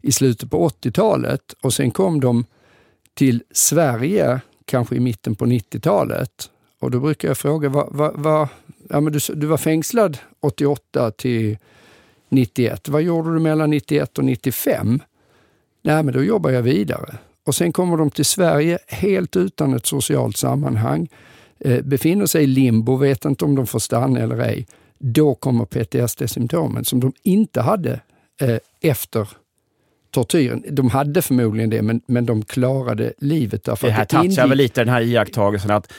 i 0.00 0.12
slutet 0.12 0.50
på 0.50 0.68
80-talet 0.68 1.54
och 1.62 1.72
sen 1.74 1.90
kom 1.90 2.20
de 2.20 2.44
till 3.14 3.42
Sverige, 3.50 4.40
kanske 4.64 4.96
i 4.96 5.00
mitten 5.00 5.34
på 5.34 5.46
90-talet. 5.46 6.50
Och 6.80 6.90
då 6.90 7.00
brukar 7.00 7.28
jag 7.28 7.38
fråga, 7.38 7.68
va, 7.68 7.88
va, 7.90 8.12
va, 8.14 8.48
ja, 8.88 9.00
men 9.00 9.12
du, 9.12 9.18
du 9.34 9.46
var 9.46 9.56
fängslad 9.56 10.18
88 10.40 11.10
till 11.10 11.58
91. 12.28 12.88
Vad 12.88 13.02
gjorde 13.02 13.34
du 13.34 13.40
mellan 13.40 13.70
91 13.70 14.18
och 14.18 14.24
95? 14.24 15.02
Nej, 15.82 16.02
men 16.02 16.14
då 16.14 16.22
jobbar 16.22 16.50
jag 16.50 16.62
vidare. 16.62 17.18
Och 17.44 17.54
sen 17.54 17.72
kommer 17.72 17.96
de 17.96 18.10
till 18.10 18.24
Sverige 18.24 18.78
helt 18.86 19.36
utan 19.36 19.74
ett 19.74 19.86
socialt 19.86 20.36
sammanhang, 20.36 21.08
eh, 21.58 21.82
befinner 21.82 22.26
sig 22.26 22.42
i 22.42 22.46
limbo, 22.46 22.96
vet 22.96 23.24
inte 23.24 23.44
om 23.44 23.54
de 23.54 23.66
får 23.66 23.78
stanna 23.78 24.20
eller 24.20 24.38
ej. 24.38 24.66
Då 25.02 25.34
kommer 25.34 25.64
PTSD-symptomen 25.64 26.84
som 26.84 27.00
de 27.00 27.12
inte 27.22 27.60
hade 27.60 28.00
eh, 28.40 28.58
efter 28.80 29.28
tortyren. 30.10 30.64
De 30.70 30.90
hade 30.90 31.22
förmodligen 31.22 31.70
det, 31.70 31.82
men, 31.82 32.00
men 32.06 32.26
de 32.26 32.42
klarade 32.42 33.12
livet. 33.18 33.64
Därför 33.64 33.86
det 33.86 33.92
här 33.92 34.04
tatsar 34.04 34.46
väl 34.46 34.58
lite 34.58 34.80
den 34.80 34.88
här 34.88 35.00
iakttagelsen 35.00 35.70
att 35.70 35.92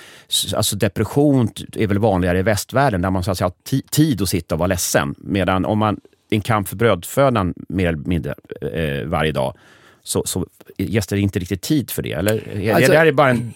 alltså 0.55 0.75
depression 0.75 1.49
är 1.73 1.87
väl 1.87 1.99
vanligare 1.99 2.39
i 2.39 2.41
västvärlden, 2.41 3.01
där 3.01 3.09
man 3.09 3.23
så 3.23 3.31
att 3.31 3.37
säga, 3.37 3.45
har 3.45 3.81
tid 3.81 4.21
att 4.21 4.29
sitta 4.29 4.55
och 4.55 4.59
vara 4.59 4.67
ledsen. 4.67 5.15
Medan 5.17 5.65
om 5.65 5.79
man 5.79 5.99
en 6.29 6.41
kamp 6.41 6.67
för 6.67 6.75
brödfödan 6.75 7.53
mer 7.69 7.87
eller 7.87 7.97
mindre 7.97 8.35
eh, 8.61 9.07
varje 9.07 9.31
dag, 9.31 9.57
så, 10.03 10.23
så 10.25 10.45
ges 10.77 11.07
det 11.07 11.19
inte 11.19 11.39
riktigt 11.39 11.61
tid 11.61 11.91
för 11.91 12.01
det? 12.01 12.11
Eller 12.11 12.33
alltså, 12.75 12.91
det 12.91 12.97
här 12.97 13.05
är 13.05 13.11
bara 13.11 13.29
en 13.29 13.53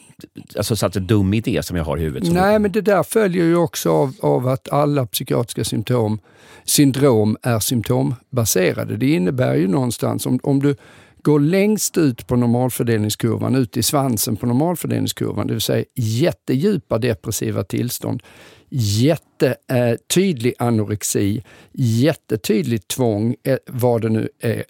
alltså, 0.57 0.75
så 0.75 0.85
att 0.85 0.95
en 0.95 1.07
dum 1.07 1.33
idé 1.33 1.63
som 1.63 1.77
jag 1.77 1.83
har 1.83 1.97
i 1.97 2.01
huvudet? 2.01 2.33
Nej, 2.33 2.59
men 2.59 2.71
det 2.71 2.81
där 2.81 3.03
följer 3.03 3.45
ju 3.45 3.55
också 3.55 3.91
av, 3.91 4.13
av 4.19 4.47
att 4.47 4.69
alla 4.69 5.05
psykiatriska 5.05 5.63
symptom, 5.63 6.19
syndrom 6.63 7.37
är 7.41 7.59
symptombaserade. 7.59 8.97
Det 8.97 9.11
innebär 9.11 9.55
ju 9.55 9.67
någonstans, 9.67 10.25
om, 10.25 10.39
om 10.43 10.59
du 10.59 10.75
går 11.21 11.39
längst 11.39 11.97
ut 11.97 12.27
på 12.27 12.35
normalfördelningskurvan, 12.35 13.55
ut 13.55 13.77
i 13.77 13.83
svansen 13.83 14.35
på 14.35 14.45
normalfördelningskurvan, 14.45 15.47
det 15.47 15.53
vill 15.53 15.61
säga 15.61 15.85
jättedjupa 15.95 16.97
depressiva 16.97 17.63
tillstånd, 17.63 18.23
jättetydlig 18.69 20.53
anorexi, 20.59 21.43
jättetydligt 21.71 22.87
tvång, 22.87 23.35
eh, 23.43 23.57
vad 23.67 24.01
det 24.01 24.09
nu 24.09 24.29
är. 24.39 24.63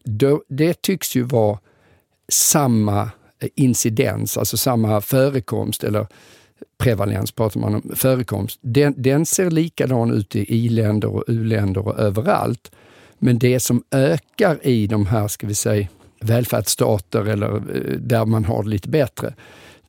Det 0.48 0.82
tycks 0.82 1.16
ju 1.16 1.24
vara 1.24 1.60
samma 2.28 3.02
eh, 3.40 3.50
incidens, 3.56 4.38
alltså 4.38 4.58
samma 4.58 5.02
förekomst 5.02 5.84
eller 5.84 6.08
prevalens 6.78 7.32
pratar 7.32 7.60
man 7.60 7.76
om, 7.76 7.92
förekomst. 7.96 8.60
Den, 8.62 8.94
den 8.98 9.26
ser 9.26 9.52
likadan 9.52 10.12
ut 10.12 10.36
i 10.36 10.56
i-länder 10.56 11.08
och 11.08 11.24
u-länder 11.28 11.88
och 11.88 12.00
överallt. 12.00 12.72
Men 13.20 13.40
det 13.40 13.60
som 13.60 13.84
ökar 13.92 14.68
i 14.68 14.88
de 14.88 15.06
här, 15.06 15.28
ska 15.28 15.48
vi 15.48 15.56
säga, 15.56 15.88
välfärdsstater 16.22 17.26
eller 17.26 17.56
eh, 17.56 18.00
där 18.00 18.26
man 18.26 18.46
har 18.46 18.64
det 18.64 18.70
lite 18.70 18.90
bättre, 18.90 19.34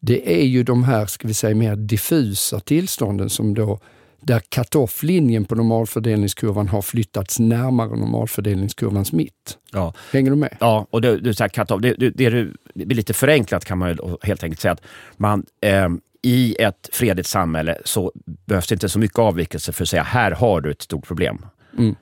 det 0.01 0.41
är 0.41 0.47
ju 0.47 0.63
de 0.63 0.85
här, 0.85 1.07
ska 1.07 1.29
vi 1.29 1.35
säga, 1.35 1.55
mer 1.55 1.77
diffusa 1.77 2.61
tillstånden 2.61 3.31
som 3.31 3.55
då 3.55 3.79
där 4.27 4.41
cut-off-linjen 4.41 5.45
på 5.45 5.55
normalfördelningskurvan 5.55 6.69
har 6.69 6.83
flyttats 6.83 7.39
närmare 7.39 7.89
normalfördelningskurvans 7.89 9.13
mitt. 9.13 9.59
Ja. 9.73 9.95
Hänger 10.13 10.31
du 10.31 10.37
med? 10.37 10.57
Ja, 10.61 10.87
och 10.91 11.01
det, 11.01 11.35
så 11.35 11.45
här, 11.45 11.49
cut-off, 11.49 11.81
det, 11.83 11.95
det, 11.95 12.11
det, 12.11 12.31
det 12.75 12.87
blir 12.87 12.97
lite 12.97 13.15
förenklat 13.15 13.65
kan 13.65 13.79
man 13.79 13.99
helt 14.23 14.43
enkelt 14.43 14.61
säga 14.61 14.73
att 14.73 14.83
man 15.17 15.47
eh, 15.61 15.89
i 16.23 16.57
ett 16.59 16.89
fredligt 16.93 17.29
samhälle 17.29 17.79
så 17.85 18.13
behövs 18.25 18.67
det 18.67 18.75
inte 18.75 18.89
så 18.89 18.99
mycket 18.99 19.19
avvikelse 19.19 19.73
för 19.73 19.83
att 19.83 19.89
säga 19.89 20.03
här 20.03 20.31
har 20.31 20.61
du 20.61 20.71
ett 20.71 20.83
stort 20.83 21.07
problem. 21.07 21.47
Mm. 21.79 21.95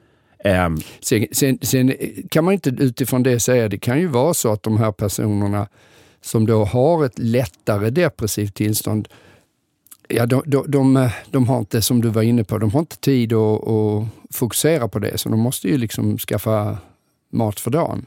Um, 0.44 0.80
sen, 1.00 1.26
sen, 1.32 1.58
sen, 1.62 1.94
kan 2.30 2.44
man 2.44 2.54
inte 2.54 2.70
utifrån 2.70 3.22
det 3.22 3.40
säga, 3.40 3.68
det 3.68 3.78
kan 3.78 4.00
ju 4.00 4.06
vara 4.06 4.34
så 4.34 4.52
att 4.52 4.62
de 4.62 4.78
här 4.78 4.92
personerna 4.92 5.68
som 6.20 6.46
då 6.46 6.64
har 6.64 7.04
ett 7.04 7.18
lättare 7.18 7.90
depressivt 7.90 8.54
tillstånd 8.54 9.08
Ja, 10.08 10.26
de, 10.26 10.42
de, 10.46 10.64
de, 10.70 10.96
eh, 10.96 11.12
de, 11.30 11.48
har 11.48 11.58
inte, 11.58 11.82
som 11.82 12.00
du 12.00 12.08
var 12.08 12.22
inne 12.22 12.44
på, 12.44 12.58
de 12.58 12.72
har 12.72 12.80
inte 12.80 12.96
tid 12.96 13.32
att, 13.32 13.68
att 13.68 14.04
fokusera 14.30 14.88
på 14.88 14.98
det, 14.98 15.18
så 15.18 15.28
de 15.28 15.40
måste 15.40 15.68
ju 15.68 15.78
liksom 15.78 16.18
skaffa 16.18 16.78
mat 17.30 17.60
för 17.60 17.70
dagen. 17.70 18.06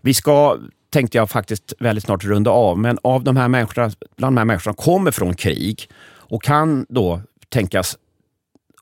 Vi 0.00 0.14
ska, 0.14 0.58
tänkte 0.90 1.18
jag 1.18 1.30
faktiskt 1.30 1.72
väldigt 1.78 2.04
snart 2.04 2.24
runda 2.24 2.50
av, 2.50 2.78
men 2.78 2.98
av 3.02 3.24
de 3.24 3.36
här 3.36 3.48
människorna, 3.48 3.90
bland 4.16 4.36
de 4.36 4.38
här 4.38 4.44
människorna 4.44 4.74
kommer 4.74 5.10
från 5.10 5.34
krig 5.34 5.88
och 6.02 6.42
kan 6.42 6.86
då 6.88 7.20
tänkas, 7.48 7.98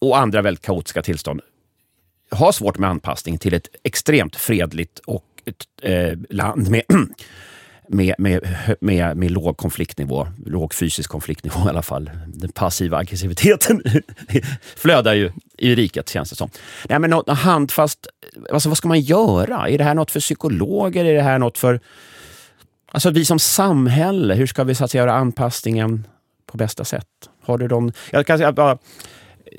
och 0.01 0.19
andra 0.19 0.43
väldigt 0.43 0.65
kaotiska 0.65 1.03
tillstånd, 1.03 1.41
ha 2.31 2.53
svårt 2.53 2.79
med 2.79 2.91
anpassning 2.91 3.39
till 3.39 3.55
ett 3.55 3.69
extremt 3.83 4.37
fredligt 4.37 4.99
och 4.99 5.25
ett, 5.45 5.67
eh, 5.83 6.19
land 6.31 6.71
med 6.71 6.83
eh, 6.89 7.01
med, 7.89 8.15
med, 8.19 8.49
med, 8.81 9.17
med 9.17 9.31
låg 9.31 9.57
konfliktnivå, 9.57 10.29
låg 10.47 10.75
fysisk 10.75 11.11
konfliktnivå 11.11 11.67
i 11.67 11.69
alla 11.69 11.83
fall. 11.83 12.11
Den 12.27 12.53
passiva 12.53 12.97
aggressiviteten 12.97 13.83
flödar 14.77 15.15
ju 15.15 15.33
i 15.59 15.75
riket 15.75 16.09
känns 16.09 16.31
det 16.31 16.37
som. 16.37 16.51
Nej, 16.89 16.99
men 16.99 17.11
något 17.11 17.39
handfast, 17.39 18.07
alltså, 18.53 18.69
vad 18.69 18.79
ska 18.79 18.89
man 18.89 19.01
göra? 19.01 19.69
Är 19.69 19.79
det 19.79 19.85
här 19.85 19.95
något 19.95 20.11
för 20.11 20.21
psykologer? 20.21 21.05
Är 21.05 21.15
det 21.15 21.23
här 21.23 21.39
något 21.39 21.59
för 21.59 21.81
alltså, 22.93 23.11
vi 23.11 23.25
som 23.25 23.39
samhälle? 23.39 24.35
Hur 24.35 24.47
ska 24.47 24.65
vi 24.65 24.75
så 24.75 24.85
att 24.85 24.91
säga, 24.91 25.03
göra 25.03 25.15
anpassningen 25.15 26.07
på 26.47 26.57
bästa 26.57 26.85
sätt? 26.85 27.07
Har 27.43 27.59
du 27.59 27.69
de, 27.69 27.93
jag 28.11 28.27
kan 28.27 28.39
säga, 28.39 28.53
bara, 28.53 28.79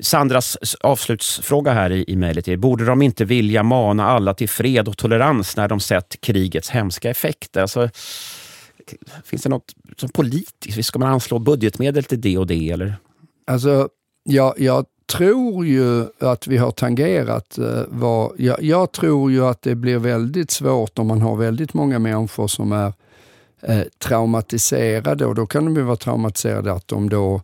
Sandras 0.00 0.56
avslutsfråga 0.80 1.72
här 1.72 1.92
i, 1.92 2.04
i 2.08 2.16
mejlet 2.16 2.48
är, 2.48 2.56
borde 2.56 2.84
de 2.84 3.02
inte 3.02 3.24
vilja 3.24 3.62
mana 3.62 4.06
alla 4.06 4.34
till 4.34 4.48
fred 4.48 4.88
och 4.88 4.96
tolerans 4.96 5.56
när 5.56 5.68
de 5.68 5.80
sett 5.80 6.20
krigets 6.20 6.70
hemska 6.70 7.10
effekter? 7.10 7.60
Alltså, 7.60 7.90
finns 9.24 9.42
det 9.42 9.48
något 9.48 9.74
som 9.96 10.08
politiskt, 10.08 10.84
ska 10.84 10.98
man 10.98 11.08
anslå 11.08 11.38
budgetmedel 11.38 12.04
till 12.04 12.20
det 12.20 12.38
och 12.38 12.46
det? 12.46 12.70
Eller? 12.70 12.96
Alltså, 13.46 13.88
jag, 14.24 14.54
jag 14.60 14.86
tror 15.12 15.66
ju 15.66 16.06
att 16.18 16.46
vi 16.46 16.56
har 16.56 16.70
tangerat 16.70 17.58
eh, 17.58 17.82
vad... 17.88 18.32
Jag, 18.38 18.62
jag, 18.62 18.92
tror 18.92 19.30
ju 19.32 19.46
att 19.46 19.62
det 19.62 19.74
blir 19.74 19.98
väldigt 19.98 20.50
svårt 20.50 20.98
om 20.98 21.06
man 21.06 21.20
har 21.20 21.36
väldigt 21.36 21.74
många 21.74 21.98
människor 21.98 22.48
som 22.48 22.72
är 22.72 22.92
eh, 23.62 23.82
traumatiserade 23.98 25.26
och 25.26 25.34
då 25.34 25.46
kan 25.46 25.64
de 25.64 25.76
ju 25.76 25.82
vara 25.82 25.96
traumatiserade 25.96 26.72
att 26.72 26.88
de 26.88 27.08
då 27.08 27.42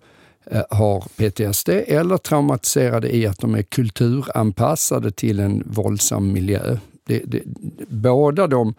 har 0.70 1.00
PTSD 1.00 1.68
eller 1.68 2.16
traumatiserade 2.16 3.16
i 3.16 3.26
att 3.26 3.38
de 3.38 3.54
är 3.54 3.62
kulturanpassade 3.62 5.10
till 5.10 5.40
en 5.40 5.62
våldsam 5.66 6.32
miljö. 6.32 6.78
Det, 7.06 7.22
det, 7.24 7.42
båda 7.88 8.46
de 8.46 8.74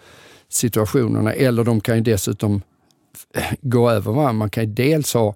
situationerna, 0.50 1.34
eller 1.34 1.64
de 1.64 1.82
kan 1.82 1.96
ju 1.96 2.02
dessutom 2.02 2.62
gå 3.62 3.90
över 3.90 4.12
varandra. 4.12 4.34
Man 4.34 4.50
kan 4.50 4.64
ju 4.64 4.74
dels 4.74 5.14
ha 5.14 5.36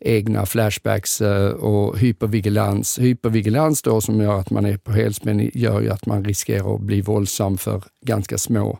egna 0.00 0.46
flashbacks 0.46 1.20
eh, 1.20 1.50
och 1.50 1.98
hypervigilans. 1.98 2.98
Hypervigilans 2.98 3.82
då 3.82 4.00
som 4.00 4.20
gör 4.20 4.38
att 4.38 4.50
man 4.50 4.66
är 4.66 4.76
på 4.76 4.92
helspänn 4.92 5.50
gör 5.54 5.80
ju 5.80 5.90
att 5.90 6.06
man 6.06 6.24
riskerar 6.24 6.74
att 6.74 6.80
bli 6.80 7.00
våldsam 7.00 7.58
för 7.58 7.82
ganska 8.00 8.38
små 8.38 8.78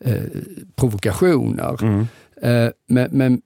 eh, 0.00 0.22
provokationer. 0.76 1.82
Mm. 1.82 2.06
Eh, 2.42 2.72
men, 2.86 3.08
men, 3.12 3.42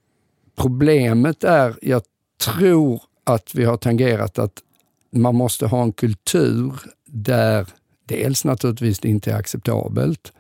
problemet 0.57 1.45
är, 1.45 1.75
jag 1.83 2.03
tror 2.39 3.03
att 3.25 3.55
vi 3.55 3.65
har 3.65 3.77
tangerat 3.77 4.39
att 4.39 4.63
man 5.11 5.35
måste 5.35 5.67
ha 5.67 5.83
en 5.83 5.93
kultur 5.93 6.73
där 7.07 7.67
dels 8.07 8.45
naturligtvis 8.45 8.99
det 8.99 9.09
inte 9.09 9.33
är 9.33 9.37
acceptabelt, 9.37 10.33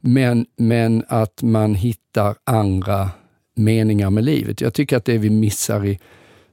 men, 0.00 0.46
men 0.56 1.04
att 1.08 1.42
man 1.42 1.74
hittar 1.74 2.36
andra 2.44 3.10
meningar 3.54 4.10
med 4.10 4.24
livet. 4.24 4.60
Jag 4.60 4.74
tycker 4.74 4.96
att 4.96 5.04
det 5.04 5.18
vi 5.18 5.30
missar 5.30 5.86
i 5.86 5.98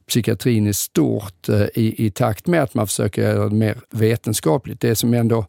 psykiatrin 0.07 0.67
är 0.67 0.71
stort 0.71 1.49
eh, 1.49 1.61
i, 1.61 2.05
i 2.05 2.11
takt 2.11 2.47
med 2.47 2.63
att 2.63 2.73
man 2.73 2.87
försöker 2.87 3.21
göra 3.21 3.49
det 3.49 3.55
mer 3.55 3.77
vetenskapligt. 3.89 4.79
Det 4.79 4.95
som 4.95 5.13
ändå 5.13 5.45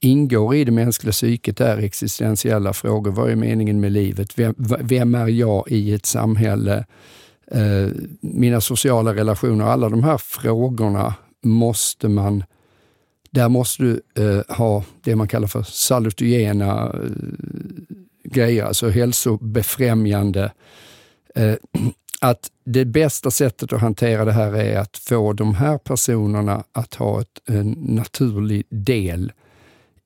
ingår 0.00 0.54
i 0.54 0.64
det 0.64 0.72
mänskliga 0.72 1.12
psyket 1.12 1.60
är 1.60 1.78
existentiella 1.78 2.72
frågor. 2.72 3.10
Vad 3.10 3.30
är 3.30 3.36
meningen 3.36 3.80
med 3.80 3.92
livet? 3.92 4.38
Vem, 4.38 4.54
vem 4.80 5.14
är 5.14 5.28
jag 5.28 5.64
i 5.68 5.94
ett 5.94 6.06
samhälle? 6.06 6.84
Eh, 7.46 7.88
mina 8.20 8.60
sociala 8.60 9.14
relationer, 9.14 9.64
alla 9.64 9.88
de 9.88 10.04
här 10.04 10.18
frågorna 10.18 11.14
måste 11.42 12.08
man 12.08 12.44
där 13.30 13.48
måste 13.48 13.82
du 13.82 14.02
eh, 14.14 14.56
ha 14.56 14.84
det 15.02 15.16
man 15.16 15.28
kallar 15.28 15.48
för 15.48 15.62
salutogena 15.62 16.92
eh, 16.94 17.00
grejer, 18.24 18.64
alltså 18.64 18.88
hälsobefrämjande. 18.88 20.52
Eh, 21.34 21.54
att 22.20 22.50
det 22.64 22.84
bästa 22.84 23.30
sättet 23.30 23.72
att 23.72 23.80
hantera 23.80 24.24
det 24.24 24.32
här 24.32 24.56
är 24.56 24.78
att 24.78 24.96
få 24.96 25.32
de 25.32 25.54
här 25.54 25.78
personerna 25.78 26.64
att 26.72 26.94
ha 26.94 27.20
ett, 27.20 27.48
en 27.48 27.70
naturlig 27.70 28.66
del 28.70 29.32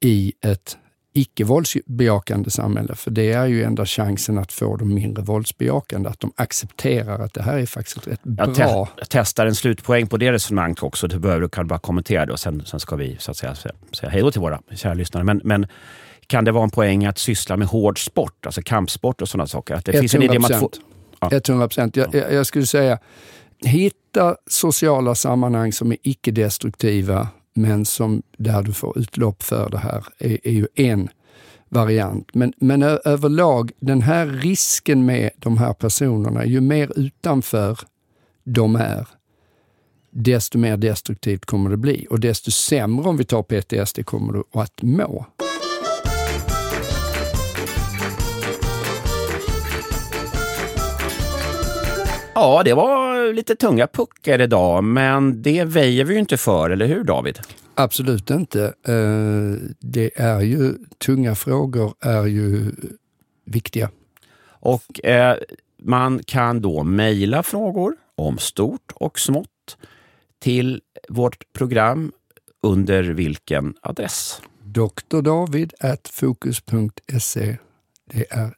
i 0.01 0.33
ett 0.40 0.77
icke-våldsbejakande 1.16 2.50
samhälle. 2.50 2.94
För 2.94 3.11
det 3.11 3.33
är 3.33 3.46
ju 3.46 3.62
enda 3.62 3.87
chansen 3.87 4.38
att 4.38 4.52
få 4.52 4.76
dem 4.76 4.94
mindre 4.94 5.22
våldsbejakande, 5.22 6.09
att 6.09 6.20
de 6.20 6.33
accepterar 6.37 7.18
att 7.18 7.35
det 7.35 7.42
här 7.42 7.59
är 7.59 7.66
faktiskt 7.66 8.09
rätt 8.09 8.22
bra. 8.22 8.46
Jag, 8.46 8.55
te 8.55 8.62
jag 8.62 9.09
testar 9.09 9.46
en 9.46 9.55
slutpoäng 9.55 10.07
på 10.07 10.16
det 10.16 10.33
resonemanget 10.33 10.83
också. 10.83 11.09
Du 11.09 11.18
behöver 11.18 11.48
kan 11.48 11.66
bara 11.66 11.79
kommentera 11.79 12.26
det 12.26 12.33
och 12.33 12.40
sen, 12.40 12.62
sen 12.66 12.81
ska 12.81 12.96
vi 12.96 13.16
så 13.18 13.31
att 13.31 13.37
säga, 13.37 13.55
säga 13.55 14.11
hej 14.11 14.22
då 14.22 14.31
till 14.31 14.40
våra 14.40 14.61
kära 14.74 14.94
lyssnare. 14.94 15.24
Men, 15.24 15.40
men 15.44 15.66
kan 16.26 16.44
det 16.44 16.52
vara 16.52 16.64
en 16.64 16.70
poäng 16.70 17.05
att 17.05 17.18
syssla 17.18 17.57
med 17.57 17.68
hård 17.68 18.05
sport, 18.05 18.46
alltså 18.46 18.62
kampsport 18.62 19.22
och 19.22 19.29
sådana 19.29 19.46
saker? 19.46 19.74
Att 19.74 19.85
det 19.85 19.92
100%. 19.92 20.00
finns 20.00 20.14
en 20.14 20.22
idé 20.22 20.37
att 20.37 20.61
få... 20.61 20.70
Ja. 21.20 21.31
100 21.33 21.68
procent. 21.68 21.96
Jag, 21.96 22.14
jag, 22.14 22.46
skulle 22.46 22.66
säga, 22.66 22.98
hitta 23.64 24.37
sociala 24.46 25.14
sammanhang 25.14 25.72
som 25.72 25.92
är 25.92 25.98
icke-destruktiva 26.02 27.29
men 27.56 27.84
som, 27.84 28.22
där 28.36 28.62
du 28.62 28.72
får 28.72 28.98
utlopp 28.98 29.42
för 29.42 29.70
det 29.70 29.78
här, 29.78 30.04
är, 30.18 30.38
är 30.46 30.52
ju 30.52 30.66
en 30.74 31.08
variant. 31.68 32.34
Men, 32.34 32.52
men 32.56 32.82
överlag, 32.82 33.72
den 33.80 34.02
här 34.02 34.26
risken 34.26 35.06
med 35.06 35.30
de 35.36 35.58
här 35.58 35.72
personerna, 35.72 36.46
ju 36.46 36.60
mer 36.60 36.98
utanför 36.98 37.78
de 38.44 38.76
är, 38.76 39.08
desto 40.10 40.58
mer 40.58 40.76
destruktivt 40.76 41.44
kommer 41.44 41.70
det 41.70 41.76
bli. 41.76 42.06
Och 42.10 42.20
desto 42.20 42.50
sämre, 42.50 43.08
om 43.08 43.16
vi 43.16 43.24
tar 43.24 43.42
PTSD, 43.42 44.06
kommer 44.06 44.32
du 44.32 44.44
att 44.52 44.82
må. 44.82 45.26
Ja, 52.38 52.62
det 52.64 52.75
var 52.75 53.33
lite 53.33 53.57
tunga 53.57 53.87
puckar 53.87 54.40
idag, 54.40 54.85
men 54.85 55.42
det 55.42 55.64
väjer 55.64 56.05
vi 56.05 56.14
ju 56.14 56.20
inte 56.20 56.37
för, 56.37 56.70
eller 56.70 56.87
hur 56.87 57.05
David? 57.05 57.38
Absolut 57.75 58.31
inte. 58.31 58.64
Eh, 58.64 58.72
det 59.81 60.20
är 60.20 60.40
ju, 60.40 60.75
tunga 61.07 61.35
frågor 61.35 61.94
är 62.01 62.27
ju 62.27 62.72
viktiga. 63.44 63.90
Och 64.49 65.05
eh, 65.05 65.37
man 65.83 66.20
kan 66.27 66.61
då 66.61 66.83
mejla 66.83 67.42
frågor 67.42 67.96
om 68.14 68.38
stort 68.38 68.92
och 68.94 69.18
smått 69.18 69.77
till 70.38 70.81
vårt 71.09 71.53
program 71.53 72.12
under 72.62 73.03
vilken 73.03 73.75
adress? 73.83 74.42
drdavid.fokus.se 74.62 77.57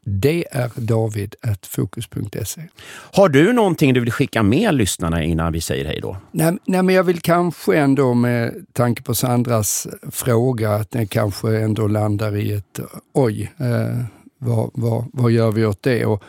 det 0.05 0.47
är 0.51 0.71
drdavid.fokus.se. 0.75 2.63
Har 2.91 3.29
du 3.29 3.53
någonting 3.53 3.95
du 3.95 4.01
vill 4.01 4.13
skicka 4.13 4.43
med 4.43 4.75
lyssnarna 4.75 5.23
innan 5.23 5.53
vi 5.53 5.61
säger 5.61 5.85
hej 5.85 6.01
då? 6.01 6.17
Nej, 6.31 6.59
nej, 6.65 6.83
men 6.83 6.95
jag 6.95 7.05
vill 7.05 7.21
kanske 7.21 7.79
ändå 7.79 8.15
med 8.15 8.67
tanke 8.73 9.03
på 9.03 9.15
Sandras 9.15 9.87
fråga 10.11 10.75
att 10.75 10.91
den 10.91 11.07
kanske 11.07 11.59
ändå 11.59 11.87
landar 11.87 12.37
i 12.37 12.53
ett 12.53 12.81
oj, 13.13 13.53
eh, 13.59 14.05
vad, 14.39 14.71
vad, 14.75 15.05
vad 15.13 15.31
gör 15.31 15.51
vi 15.51 15.67
åt 15.67 15.83
det? 15.83 16.07
Och 16.07 16.23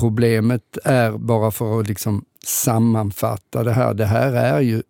problemet 0.00 0.78
är, 0.84 1.12
bara 1.12 1.50
för 1.50 1.80
att 1.80 1.88
liksom 1.88 2.24
sammanfatta 2.46 3.64
det 3.64 3.72
här, 3.72 3.94
det 3.94 4.06
här 4.06 4.32
är 4.32 4.60
ju 4.60 4.82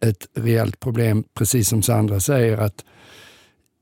ett 0.00 0.28
reellt 0.34 0.80
problem, 0.80 1.24
precis 1.34 1.68
som 1.68 1.82
Sandra 1.82 2.20
säger, 2.20 2.58
att 2.58 2.84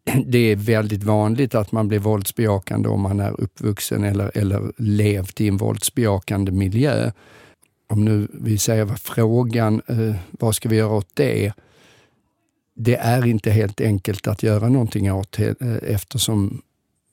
det 0.26 0.38
är 0.38 0.56
väldigt 0.56 1.04
vanligt 1.04 1.54
att 1.54 1.72
man 1.72 1.88
blir 1.88 1.98
våldsbejakande 1.98 2.88
om 2.88 3.00
man 3.00 3.20
är 3.20 3.40
uppvuxen 3.40 4.04
eller, 4.04 4.30
eller 4.34 4.72
levt 4.76 5.40
i 5.40 5.48
en 5.48 5.56
våldsbejakande 5.56 6.52
miljö. 6.52 7.10
Om 7.88 8.04
nu 8.04 8.28
vi 8.32 8.58
säger 8.58 8.84
vad 8.84 9.00
frågan, 9.00 9.82
eh, 9.86 10.14
vad 10.30 10.54
ska 10.54 10.68
vi 10.68 10.76
göra 10.76 10.92
åt 10.92 11.10
det? 11.14 11.52
Det 12.74 12.96
är 12.96 13.26
inte 13.26 13.50
helt 13.50 13.80
enkelt 13.80 14.26
att 14.26 14.42
göra 14.42 14.68
någonting 14.68 15.12
åt 15.12 15.38
eh, 15.38 15.52
eftersom 15.82 16.62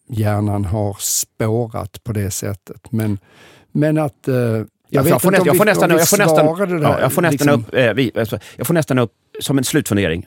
hjärnan 0.08 0.66
har 0.66 0.98
spårat 1.00 2.04
på 2.04 2.14
det 2.14 2.32
sättet. 2.32 2.92
Men, 2.92 3.20
men 3.72 3.98
att 3.98 4.28
eh, 4.28 4.36
jag, 4.36 4.68
jag, 4.90 5.22
får 5.22 5.34
jag 5.48 5.58
får 5.58 5.66
nästan, 5.66 5.90
jag 5.90 6.10
får 6.10 6.18
nästan, 6.18 6.82
ja, 6.82 7.00
jag 7.02 7.14
får 7.14 7.22
nästan 7.22 7.48
liksom. 7.48 7.62
upp, 7.62 7.74
eh, 7.74 7.94
vi, 7.94 8.12
alltså, 8.16 8.40
jag 8.56 8.68
får 8.68 8.74
nästan 8.74 9.00
upp, 9.00 9.12
som 9.40 9.58
en 9.58 9.64
slutfundering, 9.64 10.26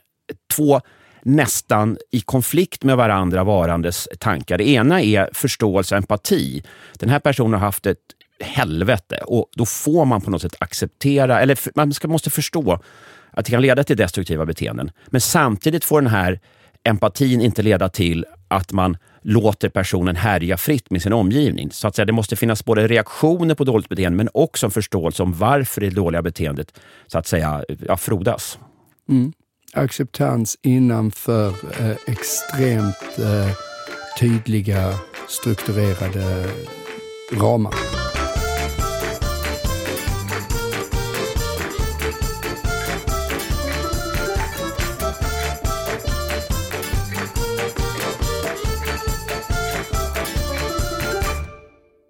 två 0.56 0.80
nästan 1.24 1.98
i 2.10 2.20
konflikt 2.20 2.84
med 2.84 2.96
varandra 2.96 3.44
varandes 3.44 4.08
tankar. 4.18 4.58
Det 4.58 4.68
ena 4.68 5.02
är 5.02 5.28
förståelse 5.32 5.94
och 5.94 5.96
empati. 5.96 6.62
Den 6.98 7.08
här 7.08 7.18
personen 7.18 7.52
har 7.52 7.60
haft 7.60 7.86
ett 7.86 7.98
helvete 8.40 9.20
och 9.26 9.46
då 9.54 9.66
får 9.66 10.04
man 10.04 10.20
på 10.20 10.30
något 10.30 10.42
sätt 10.42 10.56
acceptera, 10.58 11.40
eller 11.40 11.58
man 11.76 11.92
ska, 11.92 12.08
måste 12.08 12.30
förstå 12.30 12.80
att 13.30 13.44
det 13.44 13.50
kan 13.50 13.62
leda 13.62 13.84
till 13.84 13.96
destruktiva 13.96 14.46
beteenden. 14.46 14.90
Men 15.06 15.20
samtidigt 15.20 15.84
får 15.84 16.00
den 16.00 16.10
här 16.10 16.40
empatin 16.84 17.40
inte 17.40 17.62
leda 17.62 17.88
till 17.88 18.26
att 18.48 18.72
man 18.72 18.96
låter 19.22 19.68
personen 19.68 20.16
härja 20.16 20.56
fritt 20.56 20.90
med 20.90 21.02
sin 21.02 21.12
omgivning. 21.12 21.70
Så 21.72 21.88
att 21.88 21.96
säga, 21.96 22.06
det 22.06 22.12
måste 22.12 22.36
finnas 22.36 22.64
både 22.64 22.88
reaktioner 22.88 23.54
på 23.54 23.64
dåligt 23.64 23.88
beteende 23.88 24.16
men 24.16 24.28
också 24.34 24.66
en 24.66 24.70
förståelse 24.70 25.22
om 25.22 25.32
varför 25.32 25.80
det 25.80 25.90
dåliga 25.90 26.22
beteendet 26.22 26.80
så 27.06 27.18
att 27.18 27.26
säga 27.26 27.64
ja, 27.88 27.96
frodas. 27.96 28.58
Mm 29.08 29.32
acceptans 29.74 30.58
innanför 30.62 31.48
eh, 31.80 31.96
extremt 32.06 33.18
eh, 33.18 33.56
tydliga 34.18 34.94
strukturerade 35.28 36.50
ramar. 37.32 38.01